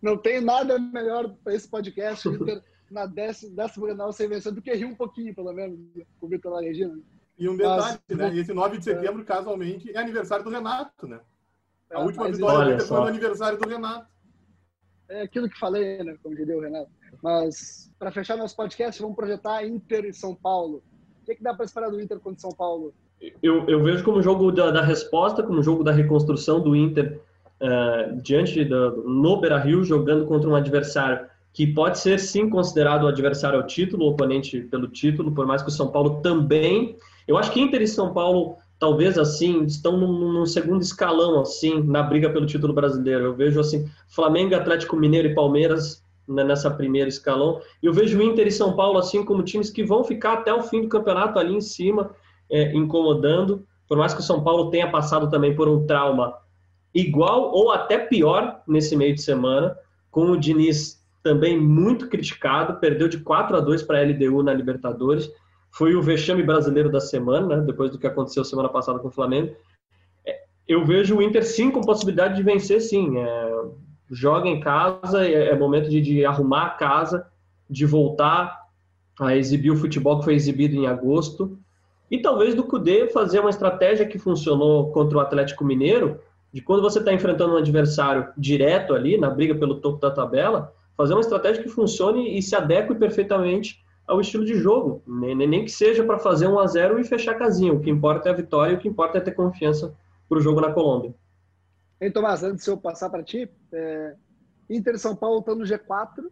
Não 0.00 0.16
tem 0.16 0.40
nada 0.40 0.80
melhor 0.80 1.32
para 1.44 1.54
esse 1.54 1.68
podcast, 1.68 2.28
Inter 2.28 2.60
na 2.90 3.06
décima, 3.06 3.54
décima 3.54 3.86
Grenal 3.86 4.12
sem 4.12 4.28
vencer 4.28 4.52
do 4.52 4.60
que 4.60 4.72
rir 4.74 4.84
um 4.84 4.94
pouquinho, 4.94 5.34
pelo 5.34 5.52
menos, 5.52 5.78
com 6.20 6.26
o 6.26 6.28
Vitor 6.28 6.60
Regina. 6.60 6.98
E 7.38 7.48
um 7.48 7.56
detalhe, 7.56 7.98
Mas, 8.08 8.18
né? 8.18 8.36
Esse 8.36 8.52
9 8.52 8.78
de 8.78 8.84
setembro, 8.84 9.22
é. 9.22 9.24
casualmente, 9.24 9.90
é 9.90 9.98
aniversário 9.98 10.44
do 10.44 10.50
Renato, 10.50 11.06
né? 11.06 11.20
A 11.90 12.00
é, 12.00 12.04
última 12.04 12.30
vitória 12.30 12.78
foi 12.80 13.00
no 13.00 13.06
aniversário 13.06 13.58
do 13.58 13.68
Renato. 13.68 14.06
É 15.12 15.22
aquilo 15.22 15.48
que 15.48 15.58
falei, 15.58 16.02
né? 16.02 16.16
Como 16.22 16.34
diria 16.34 16.56
o 16.56 16.60
Renato. 16.60 16.90
Mas, 17.22 17.92
para 17.98 18.10
fechar 18.10 18.36
nosso 18.36 18.56
podcast, 18.56 19.00
vamos 19.00 19.14
projetar 19.14 19.64
Inter 19.66 20.06
e 20.06 20.12
São 20.12 20.34
Paulo. 20.34 20.82
O 21.22 21.26
que, 21.26 21.34
que 21.34 21.42
dá 21.42 21.52
para 21.52 21.66
esperar 21.66 21.90
do 21.90 22.00
Inter 22.00 22.18
contra 22.18 22.40
São 22.40 22.52
Paulo? 22.52 22.94
Eu, 23.42 23.68
eu 23.68 23.82
vejo 23.82 24.02
como 24.02 24.22
jogo 24.22 24.50
da, 24.50 24.70
da 24.70 24.82
resposta, 24.82 25.42
como 25.42 25.62
jogo 25.62 25.84
da 25.84 25.92
reconstrução 25.92 26.60
do 26.60 26.74
Inter 26.74 27.20
uh, 27.60 28.20
diante 28.22 28.64
do, 28.64 29.04
no 29.06 29.40
Beira-Rio, 29.40 29.84
jogando 29.84 30.26
contra 30.26 30.48
um 30.48 30.56
adversário 30.56 31.26
que 31.52 31.66
pode 31.66 31.98
ser 31.98 32.18
sim 32.18 32.48
considerado 32.48 33.04
o 33.04 33.08
adversário 33.08 33.60
ao 33.60 33.66
título, 33.66 34.06
o 34.06 34.08
oponente 34.08 34.62
pelo 34.62 34.88
título, 34.88 35.32
por 35.32 35.46
mais 35.46 35.62
que 35.62 35.68
o 35.68 35.72
São 35.72 35.88
Paulo 35.88 36.22
também. 36.22 36.96
Eu 37.28 37.36
acho 37.36 37.52
que 37.52 37.60
Inter 37.60 37.82
e 37.82 37.86
São 37.86 38.12
Paulo, 38.14 38.56
talvez 38.82 39.16
assim, 39.16 39.62
estão 39.62 39.96
num, 39.96 40.32
num, 40.32 40.44
segundo 40.44 40.82
escalão, 40.82 41.40
assim, 41.40 41.80
na 41.84 42.02
briga 42.02 42.28
pelo 42.28 42.46
título 42.46 42.72
brasileiro. 42.72 43.26
Eu 43.26 43.32
vejo 43.32 43.60
assim, 43.60 43.88
Flamengo, 44.08 44.56
Atlético 44.56 44.96
Mineiro 44.96 45.28
e 45.28 45.34
Palmeiras 45.36 46.04
né, 46.26 46.42
nessa 46.42 46.68
primeira 46.68 47.08
escalão. 47.08 47.60
Eu 47.80 47.92
vejo 47.92 48.20
Inter 48.20 48.48
e 48.48 48.50
São 48.50 48.74
Paulo, 48.74 48.98
assim, 48.98 49.24
como 49.24 49.44
times 49.44 49.70
que 49.70 49.84
vão 49.84 50.02
ficar 50.02 50.32
até 50.32 50.52
o 50.52 50.64
fim 50.64 50.82
do 50.82 50.88
campeonato 50.88 51.38
ali 51.38 51.54
em 51.54 51.60
cima, 51.60 52.10
é, 52.50 52.74
incomodando. 52.74 53.64
Por 53.86 53.96
mais 53.96 54.14
que 54.14 54.18
o 54.18 54.24
São 54.24 54.42
Paulo 54.42 54.68
tenha 54.68 54.90
passado 54.90 55.30
também 55.30 55.54
por 55.54 55.68
um 55.68 55.86
trauma 55.86 56.34
igual 56.92 57.52
ou 57.52 57.70
até 57.70 57.98
pior 57.98 58.62
nesse 58.66 58.96
meio 58.96 59.14
de 59.14 59.22
semana, 59.22 59.76
com 60.10 60.32
o 60.32 60.36
Diniz 60.36 61.00
também 61.22 61.56
muito 61.56 62.08
criticado, 62.08 62.80
perdeu 62.80 63.06
de 63.06 63.18
4 63.18 63.58
a 63.58 63.60
2 63.60 63.84
para 63.84 64.00
a 64.00 64.02
LDU 64.02 64.42
na 64.42 64.52
Libertadores. 64.52 65.30
Foi 65.72 65.94
o 65.94 66.02
vexame 66.02 66.42
brasileiro 66.42 66.90
da 66.90 67.00
semana, 67.00 67.56
né, 67.56 67.62
depois 67.64 67.90
do 67.90 67.98
que 67.98 68.06
aconteceu 68.06 68.44
semana 68.44 68.68
passada 68.68 68.98
com 68.98 69.08
o 69.08 69.12
Flamengo. 69.12 69.56
É, 70.24 70.42
eu 70.68 70.84
vejo 70.84 71.16
o 71.16 71.22
Inter 71.22 71.44
sim 71.44 71.70
com 71.70 71.80
possibilidade 71.80 72.36
de 72.36 72.42
vencer, 72.42 72.80
sim. 72.80 73.18
É, 73.18 73.64
joga 74.10 74.48
em 74.48 74.60
casa, 74.60 75.26
é, 75.26 75.48
é 75.48 75.56
momento 75.56 75.88
de, 75.88 76.00
de, 76.02 76.24
arrumar 76.26 76.66
a 76.66 76.70
casa, 76.70 77.26
de 77.68 77.86
voltar 77.86 78.60
a 79.18 79.34
exibir 79.34 79.70
o 79.70 79.76
futebol 79.76 80.18
que 80.18 80.26
foi 80.26 80.34
exibido 80.34 80.76
em 80.76 80.86
agosto. 80.86 81.58
E 82.10 82.18
talvez 82.18 82.54
do 82.54 82.64
Cudê 82.64 83.08
fazer 83.08 83.40
uma 83.40 83.48
estratégia 83.48 84.04
que 84.04 84.18
funcionou 84.18 84.92
contra 84.92 85.16
o 85.16 85.20
Atlético 85.22 85.64
Mineiro, 85.64 86.20
de 86.52 86.60
quando 86.60 86.82
você 86.82 86.98
está 86.98 87.14
enfrentando 87.14 87.54
um 87.54 87.56
adversário 87.56 88.28
direto 88.36 88.94
ali, 88.94 89.16
na 89.16 89.30
briga 89.30 89.54
pelo 89.54 89.76
topo 89.76 89.98
da 89.98 90.10
tabela, 90.10 90.74
fazer 90.94 91.14
uma 91.14 91.20
estratégia 91.20 91.62
que 91.62 91.70
funcione 91.70 92.36
e 92.36 92.42
se 92.42 92.54
adeque 92.54 92.94
perfeitamente 92.94 93.81
ao 94.06 94.20
estilo 94.20 94.44
de 94.44 94.54
jogo. 94.54 95.02
Nem, 95.06 95.34
nem 95.34 95.64
que 95.64 95.70
seja 95.70 96.04
para 96.04 96.18
fazer 96.18 96.48
um 96.48 96.58
a 96.58 96.66
0 96.66 96.98
e 96.98 97.04
fechar 97.04 97.32
a 97.32 97.38
casinha. 97.38 97.72
O 97.72 97.80
que 97.80 97.90
importa 97.90 98.28
é 98.28 98.32
a 98.32 98.36
vitória 98.36 98.72
e 98.72 98.76
o 98.76 98.80
que 98.80 98.88
importa 98.88 99.18
é 99.18 99.20
ter 99.20 99.32
confiança 99.32 99.96
para 100.28 100.38
o 100.38 100.40
jogo 100.40 100.60
na 100.60 100.72
Colômbia. 100.72 101.14
Ei, 102.00 102.10
Tomás, 102.10 102.42
antes 102.42 102.64
de 102.64 102.70
eu 102.70 102.76
passar 102.76 103.10
para 103.10 103.22
ti, 103.22 103.48
é... 103.72 104.16
Inter 104.68 104.94
e 104.94 104.98
São 104.98 105.14
Paulo 105.14 105.40
estão 105.40 105.54
no 105.54 105.64
G4 105.64 106.24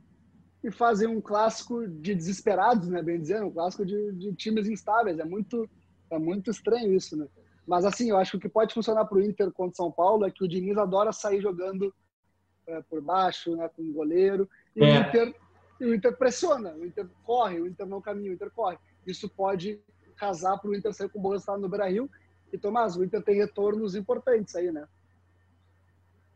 e 0.64 0.70
fazem 0.70 1.08
um 1.08 1.20
clássico 1.20 1.86
de 1.86 2.14
desesperados, 2.14 2.88
né? 2.88 3.02
Bem 3.02 3.20
dizendo, 3.20 3.46
um 3.46 3.52
clássico 3.52 3.84
de, 3.84 4.12
de 4.12 4.32
times 4.34 4.68
instáveis. 4.68 5.18
É 5.18 5.24
muito, 5.24 5.68
é 6.10 6.18
muito 6.18 6.50
estranho 6.50 6.92
isso, 6.92 7.16
né? 7.16 7.26
Mas 7.66 7.84
assim, 7.84 8.10
eu 8.10 8.16
acho 8.16 8.32
que 8.32 8.36
o 8.36 8.40
que 8.40 8.48
pode 8.48 8.74
funcionar 8.74 9.04
para 9.04 9.18
o 9.18 9.22
Inter 9.22 9.52
contra 9.52 9.76
São 9.76 9.92
Paulo 9.92 10.26
é 10.26 10.30
que 10.30 10.42
o 10.42 10.48
Diniz 10.48 10.76
adora 10.76 11.12
sair 11.12 11.40
jogando 11.40 11.94
é, 12.66 12.82
por 12.82 13.00
baixo, 13.00 13.54
né, 13.56 13.68
com 13.68 13.82
o 13.82 13.92
goleiro, 13.92 14.48
e, 14.74 14.82
é. 14.82 14.86
o 14.86 15.00
Inter, 15.00 15.34
e 15.80 15.84
o 15.86 15.94
Inter 15.94 16.16
pressiona, 16.16 16.74
o 16.74 16.84
Inter 16.84 17.06
corre, 17.24 17.58
o 17.58 17.66
Inter 17.66 17.86
não 17.86 18.00
caminha, 18.00 18.30
o 18.30 18.34
Inter 18.34 18.50
corre. 18.50 18.76
Isso 19.06 19.28
pode 19.28 19.80
casar 20.16 20.58
para 20.58 20.70
o 20.70 20.74
Inter 20.74 20.92
sair 20.92 21.08
com 21.08 21.18
um 21.18 21.22
bom 21.22 21.30
resultado 21.30 21.60
no 21.60 21.68
Brasil. 21.68 22.08
E 22.52 22.58
Tomás, 22.58 22.96
o 22.96 23.02
Inter 23.02 23.22
tem 23.22 23.36
retornos 23.36 23.94
importantes 23.94 24.54
aí, 24.54 24.70
né? 24.70 24.86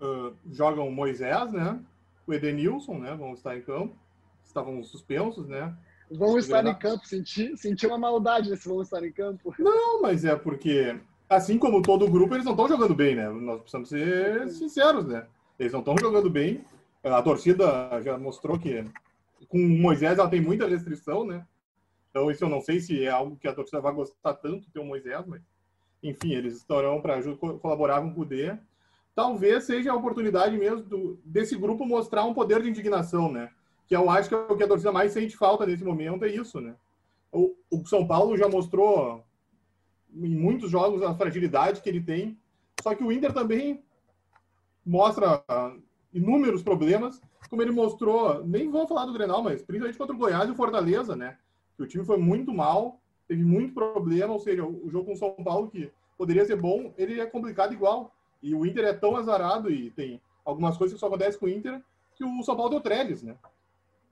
Uh, 0.00 0.34
jogam 0.50 0.90
Moisés, 0.90 1.52
né? 1.52 1.78
O 2.26 2.32
Edenilson, 2.32 2.98
né? 2.98 3.14
Vão 3.14 3.34
estar 3.34 3.56
em 3.56 3.60
campo. 3.60 3.94
Estavam 4.44 4.82
suspensos, 4.82 5.46
né? 5.46 5.76
Vão 6.10 6.38
estar 6.38 6.64
em 6.64 6.74
campo. 6.74 7.06
Senti, 7.06 7.54
senti 7.56 7.86
uma 7.86 7.98
maldade 7.98 8.48
nesse 8.48 8.66
vão 8.66 8.80
estar 8.80 9.04
em 9.04 9.12
campo. 9.12 9.54
Não, 9.58 10.00
mas 10.00 10.24
é 10.24 10.34
porque, 10.34 10.98
assim 11.28 11.58
como 11.58 11.82
todo 11.82 12.06
o 12.06 12.10
grupo, 12.10 12.34
eles 12.34 12.46
não 12.46 12.52
estão 12.52 12.68
jogando 12.68 12.94
bem, 12.94 13.16
né? 13.16 13.28
Nós 13.28 13.60
precisamos 13.60 13.88
ser 13.90 14.48
sinceros, 14.48 15.06
né? 15.06 15.26
Eles 15.58 15.72
não 15.72 15.80
estão 15.80 15.96
jogando 15.98 16.30
bem. 16.30 16.64
A 17.02 17.22
torcida 17.22 18.00
já 18.02 18.16
mostrou 18.16 18.58
que 18.58 18.84
com 19.48 19.58
Moisés 19.58 20.18
ela 20.18 20.28
tem 20.28 20.40
muita 20.40 20.68
restrição, 20.68 21.24
né? 21.24 21.46
Então 22.10 22.30
isso 22.30 22.44
eu 22.44 22.48
não 22.48 22.60
sei 22.60 22.80
se 22.80 23.04
é 23.04 23.10
algo 23.10 23.36
que 23.36 23.48
a 23.48 23.54
torcida 23.54 23.80
vai 23.80 23.92
gostar 23.92 24.34
tanto 24.34 24.70
ter 24.70 24.78
o 24.78 24.84
Moisés, 24.84 25.26
mas 25.26 25.42
enfim, 26.02 26.32
eles 26.32 26.56
estarão 26.56 27.00
para 27.00 27.20
colaborar 27.60 28.00
com 28.00 28.08
o 28.08 28.14
Cudê. 28.14 28.56
Talvez 29.14 29.64
seja 29.64 29.90
a 29.90 29.96
oportunidade 29.96 30.56
mesmo 30.56 30.82
do, 30.82 31.18
desse 31.24 31.56
grupo 31.56 31.86
mostrar 31.86 32.24
um 32.24 32.34
poder 32.34 32.62
de 32.62 32.68
indignação, 32.68 33.32
né? 33.32 33.50
Que 33.86 33.96
eu 33.96 34.10
acho 34.10 34.28
que 34.28 34.34
é 34.34 34.38
o 34.38 34.56
que 34.56 34.62
a 34.62 34.68
torcida 34.68 34.92
mais 34.92 35.12
sente 35.12 35.36
falta 35.36 35.64
nesse 35.64 35.84
momento, 35.84 36.24
é 36.24 36.28
isso, 36.28 36.60
né? 36.60 36.74
O, 37.32 37.54
o 37.70 37.86
São 37.86 38.06
Paulo 38.06 38.36
já 38.36 38.48
mostrou 38.48 39.24
em 40.14 40.36
muitos 40.36 40.70
jogos 40.70 41.02
a 41.02 41.14
fragilidade 41.14 41.80
que 41.80 41.88
ele 41.88 42.00
tem, 42.00 42.38
só 42.80 42.94
que 42.94 43.02
o 43.02 43.10
Inter 43.10 43.32
também 43.32 43.82
mostra 44.84 45.42
inúmeros 46.12 46.62
problemas, 46.62 47.20
como 47.48 47.62
ele 47.62 47.70
mostrou, 47.70 48.44
nem 48.44 48.70
vou 48.70 48.86
falar 48.86 49.06
do 49.06 49.12
Grenal, 49.12 49.42
mas 49.42 49.62
principalmente 49.62 49.98
contra 49.98 50.14
o 50.14 50.18
Goiás 50.18 50.48
e 50.48 50.52
o 50.52 50.56
Fortaleza, 50.56 51.14
né? 51.14 51.38
Que 51.76 51.82
o 51.82 51.86
time 51.86 52.04
foi 52.04 52.16
muito 52.16 52.52
mal, 52.52 53.00
teve 53.26 53.44
muito 53.44 53.74
problema, 53.74 54.32
ou 54.32 54.38
seja, 54.38 54.64
o 54.64 54.88
jogo 54.90 55.06
com 55.06 55.12
o 55.12 55.16
São 55.16 55.32
Paulo, 55.32 55.68
que 55.68 55.90
poderia 56.16 56.44
ser 56.44 56.56
bom, 56.56 56.92
ele 56.96 57.20
é 57.20 57.26
complicado 57.26 57.72
igual. 57.72 58.14
E 58.42 58.54
o 58.54 58.64
Inter 58.66 58.84
é 58.84 58.92
tão 58.92 59.16
azarado 59.16 59.70
e 59.70 59.90
tem 59.90 60.20
algumas 60.44 60.76
coisas 60.76 60.94
que 60.94 61.00
só 61.00 61.06
acontecem 61.06 61.40
com 61.40 61.46
o 61.46 61.48
Inter, 61.48 61.82
que 62.14 62.24
o 62.24 62.42
São 62.42 62.56
Paulo 62.56 62.70
deu 62.70 62.80
treles, 62.80 63.22
né? 63.22 63.36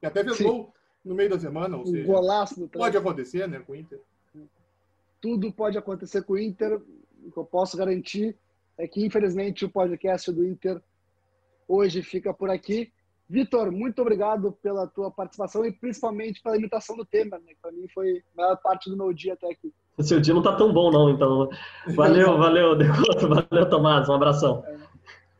E 0.01 0.05
até 0.05 0.23
fez 0.23 0.41
gol 0.41 0.73
no 1.03 1.15
meio 1.15 1.29
da 1.29 1.39
semana, 1.39 1.77
ou 1.77 1.85
seja, 1.85 2.05
golaço 2.05 2.67
pode 2.67 2.97
acontecer, 2.97 3.47
né, 3.47 3.59
com 3.59 3.73
o 3.73 3.75
Inter. 3.75 3.99
Tudo 5.21 5.51
pode 5.51 5.77
acontecer 5.77 6.23
com 6.23 6.33
o 6.33 6.37
Inter, 6.37 6.81
o 7.25 7.31
que 7.31 7.37
eu 7.37 7.45
posso 7.45 7.77
garantir 7.77 8.35
é 8.77 8.87
que, 8.87 9.05
infelizmente, 9.05 9.65
o 9.65 9.69
podcast 9.69 10.31
do 10.31 10.45
Inter 10.45 10.81
hoje 11.67 12.01
fica 12.01 12.33
por 12.33 12.49
aqui. 12.49 12.91
Vitor, 13.29 13.71
muito 13.71 14.01
obrigado 14.01 14.51
pela 14.61 14.85
tua 14.85 15.09
participação 15.09 15.65
e 15.65 15.71
principalmente 15.71 16.41
pela 16.41 16.57
imitação 16.57 16.95
do 16.95 17.05
tema, 17.05 17.39
né? 17.39 17.53
Para 17.61 17.71
mim 17.71 17.87
foi 17.93 18.23
a 18.37 18.41
maior 18.41 18.57
parte 18.57 18.89
do 18.89 18.97
meu 18.97 19.13
dia 19.13 19.33
até 19.33 19.49
aqui. 19.49 19.73
O 19.97 20.03
seu 20.03 20.19
dia 20.19 20.33
não 20.33 20.41
tá 20.41 20.55
tão 20.55 20.73
bom 20.73 20.91
não, 20.91 21.09
então. 21.09 21.49
Valeu, 21.95 22.37
valeu, 22.37 22.75
Decoto, 22.75 23.27
valeu, 23.27 23.69
Tomás, 23.69 24.09
um 24.09 24.13
abração. 24.13 24.63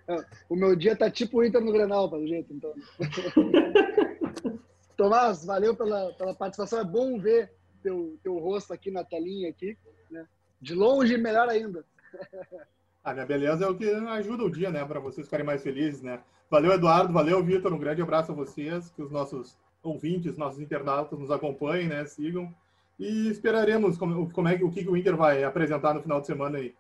É, 0.07 0.15
é, 0.15 0.25
o 0.49 0.55
meu 0.55 0.75
dia 0.75 0.95
tá 0.95 1.09
tipo 1.11 1.39
o 1.39 1.45
Inter 1.45 1.61
no 1.61 1.71
Grenal, 1.71 2.09
pelo 2.09 2.25
jeito, 2.25 2.53
então. 2.53 2.73
Tomás, 4.95 5.45
valeu 5.45 5.75
pela, 5.75 6.13
pela 6.13 6.33
participação, 6.33 6.79
é 6.79 6.83
bom 6.83 7.19
ver 7.19 7.51
teu, 7.81 8.17
teu 8.23 8.37
rosto 8.37 8.73
aqui 8.73 8.89
na 8.89 9.03
telinha 9.03 9.49
aqui, 9.49 9.77
né? 10.09 10.25
De 10.61 10.73
longe, 10.73 11.17
melhor 11.17 11.49
ainda. 11.49 11.85
A 13.03 13.13
minha 13.13 13.25
beleza 13.25 13.65
é 13.65 13.67
o 13.67 13.75
que 13.75 13.89
ajuda 13.89 14.43
o 14.43 14.49
dia, 14.49 14.71
né? 14.71 14.85
Para 14.85 14.99
vocês 14.99 15.27
ficarem 15.27 15.45
mais 15.45 15.61
felizes, 15.61 16.01
né? 16.01 16.21
Valeu, 16.49 16.71
Eduardo. 16.71 17.11
Valeu, 17.11 17.43
Vitor. 17.43 17.73
Um 17.73 17.79
grande 17.79 18.01
abraço 18.01 18.31
a 18.31 18.35
vocês. 18.35 18.89
Que 18.91 19.01
os 19.01 19.11
nossos 19.11 19.57
ouvintes, 19.81 20.37
nossos 20.37 20.61
internautas 20.61 21.19
nos 21.19 21.29
acompanhem, 21.29 21.87
né? 21.87 22.05
Sigam. 22.05 22.53
E 22.97 23.27
esperaremos 23.29 23.97
como, 23.97 24.31
como 24.31 24.47
é, 24.47 24.53
o 24.55 24.71
que 24.71 24.87
o 24.87 24.95
Inter 24.95 25.17
vai 25.17 25.43
apresentar 25.43 25.93
no 25.93 26.01
final 26.01 26.21
de 26.21 26.27
semana 26.27 26.59
aí. 26.59 26.73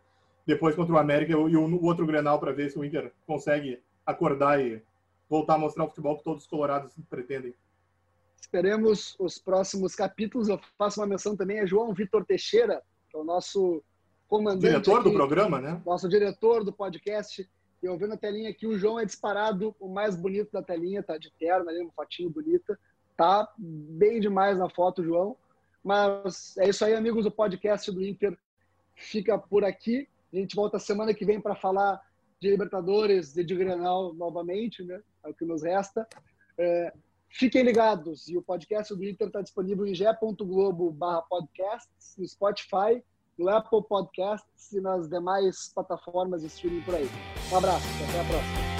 Depois 0.45 0.75
contra 0.75 0.93
o 0.93 0.97
América 0.97 1.33
e 1.33 1.35
o, 1.35 1.59
o 1.59 1.85
outro 1.85 2.05
Grenal 2.05 2.39
para 2.39 2.53
ver 2.53 2.69
se 2.69 2.79
o 2.79 2.85
Inter 2.85 3.11
consegue 3.25 3.81
acordar 4.05 4.61
e 4.61 4.81
voltar 5.29 5.55
a 5.55 5.57
mostrar 5.57 5.83
o 5.83 5.89
futebol 5.89 6.17
que 6.17 6.23
todos 6.23 6.43
os 6.43 6.49
colorados 6.49 6.93
pretendem. 7.09 7.53
Esperemos 8.39 9.15
os 9.19 9.39
próximos 9.39 9.95
capítulos. 9.95 10.47
Eu 10.47 10.59
faço 10.77 11.01
uma 11.01 11.07
menção 11.07 11.35
também 11.35 11.59
a 11.59 11.65
João 11.65 11.93
Vitor 11.93 12.25
Teixeira, 12.25 12.81
que 13.09 13.17
é 13.17 13.19
o 13.19 13.23
nosso 13.23 13.83
comandante. 14.33 14.61
Diretor 14.61 15.01
aqui, 15.01 15.09
do 15.09 15.13
programa, 15.13 15.61
né? 15.61 15.81
Nosso 15.85 16.09
diretor 16.09 16.63
do 16.63 16.73
podcast. 16.73 17.47
E 17.81 17.85
eu 17.85 17.97
vendo 17.97 18.13
a 18.13 18.17
telinha 18.17 18.49
aqui, 18.49 18.65
o 18.65 18.77
João 18.77 18.99
é 18.99 19.05
disparado 19.05 19.75
o 19.79 19.87
mais 19.87 20.15
bonito 20.15 20.51
da 20.51 20.63
telinha, 20.63 21.03
tá 21.03 21.17
de 21.17 21.31
terno 21.33 21.69
ali, 21.69 21.79
uma 21.81 21.91
fotinho 21.91 22.31
bonita. 22.31 22.79
Tá 23.15 23.47
bem 23.57 24.19
demais 24.19 24.57
na 24.57 24.67
foto, 24.69 25.03
João. 25.03 25.37
Mas 25.83 26.57
é 26.57 26.67
isso 26.67 26.83
aí, 26.83 26.95
amigos. 26.95 27.27
O 27.27 27.31
podcast 27.31 27.91
do 27.91 28.03
Inter 28.03 28.35
fica 28.95 29.37
por 29.37 29.63
aqui. 29.63 30.07
A 30.33 30.37
gente 30.37 30.55
volta 30.55 30.79
semana 30.79 31.13
que 31.13 31.25
vem 31.25 31.39
para 31.39 31.55
falar 31.55 32.01
de 32.39 32.49
Libertadores 32.49 33.37
e 33.37 33.43
de 33.43 33.53
Grenal 33.53 34.13
novamente, 34.13 34.83
né? 34.83 34.99
É 35.23 35.29
o 35.29 35.33
que 35.33 35.45
nos 35.45 35.61
resta. 35.61 36.07
É, 36.57 36.91
fiquem 37.29 37.61
ligados. 37.61 38.27
E 38.29 38.35
o 38.35 38.41
podcast 38.41 38.95
do 38.95 39.03
Inter 39.03 39.27
está 39.27 39.41
disponível 39.41 39.85
em 39.85 39.93
ge.globo 39.93 40.97
podcasts, 41.29 42.15
no 42.17 42.27
Spotify 42.27 43.03
no 43.37 43.49
Apple 43.49 43.83
Podcasts 43.87 44.71
e 44.71 44.79
nas 44.79 45.07
demais 45.09 45.71
plataformas 45.73 46.41
de 46.41 46.47
streaming 46.47 46.81
por 46.81 46.95
aí. 46.95 47.09
Um 47.51 47.57
abraço, 47.57 47.85
até 48.09 48.19
a 48.19 48.23
próxima. 48.23 48.72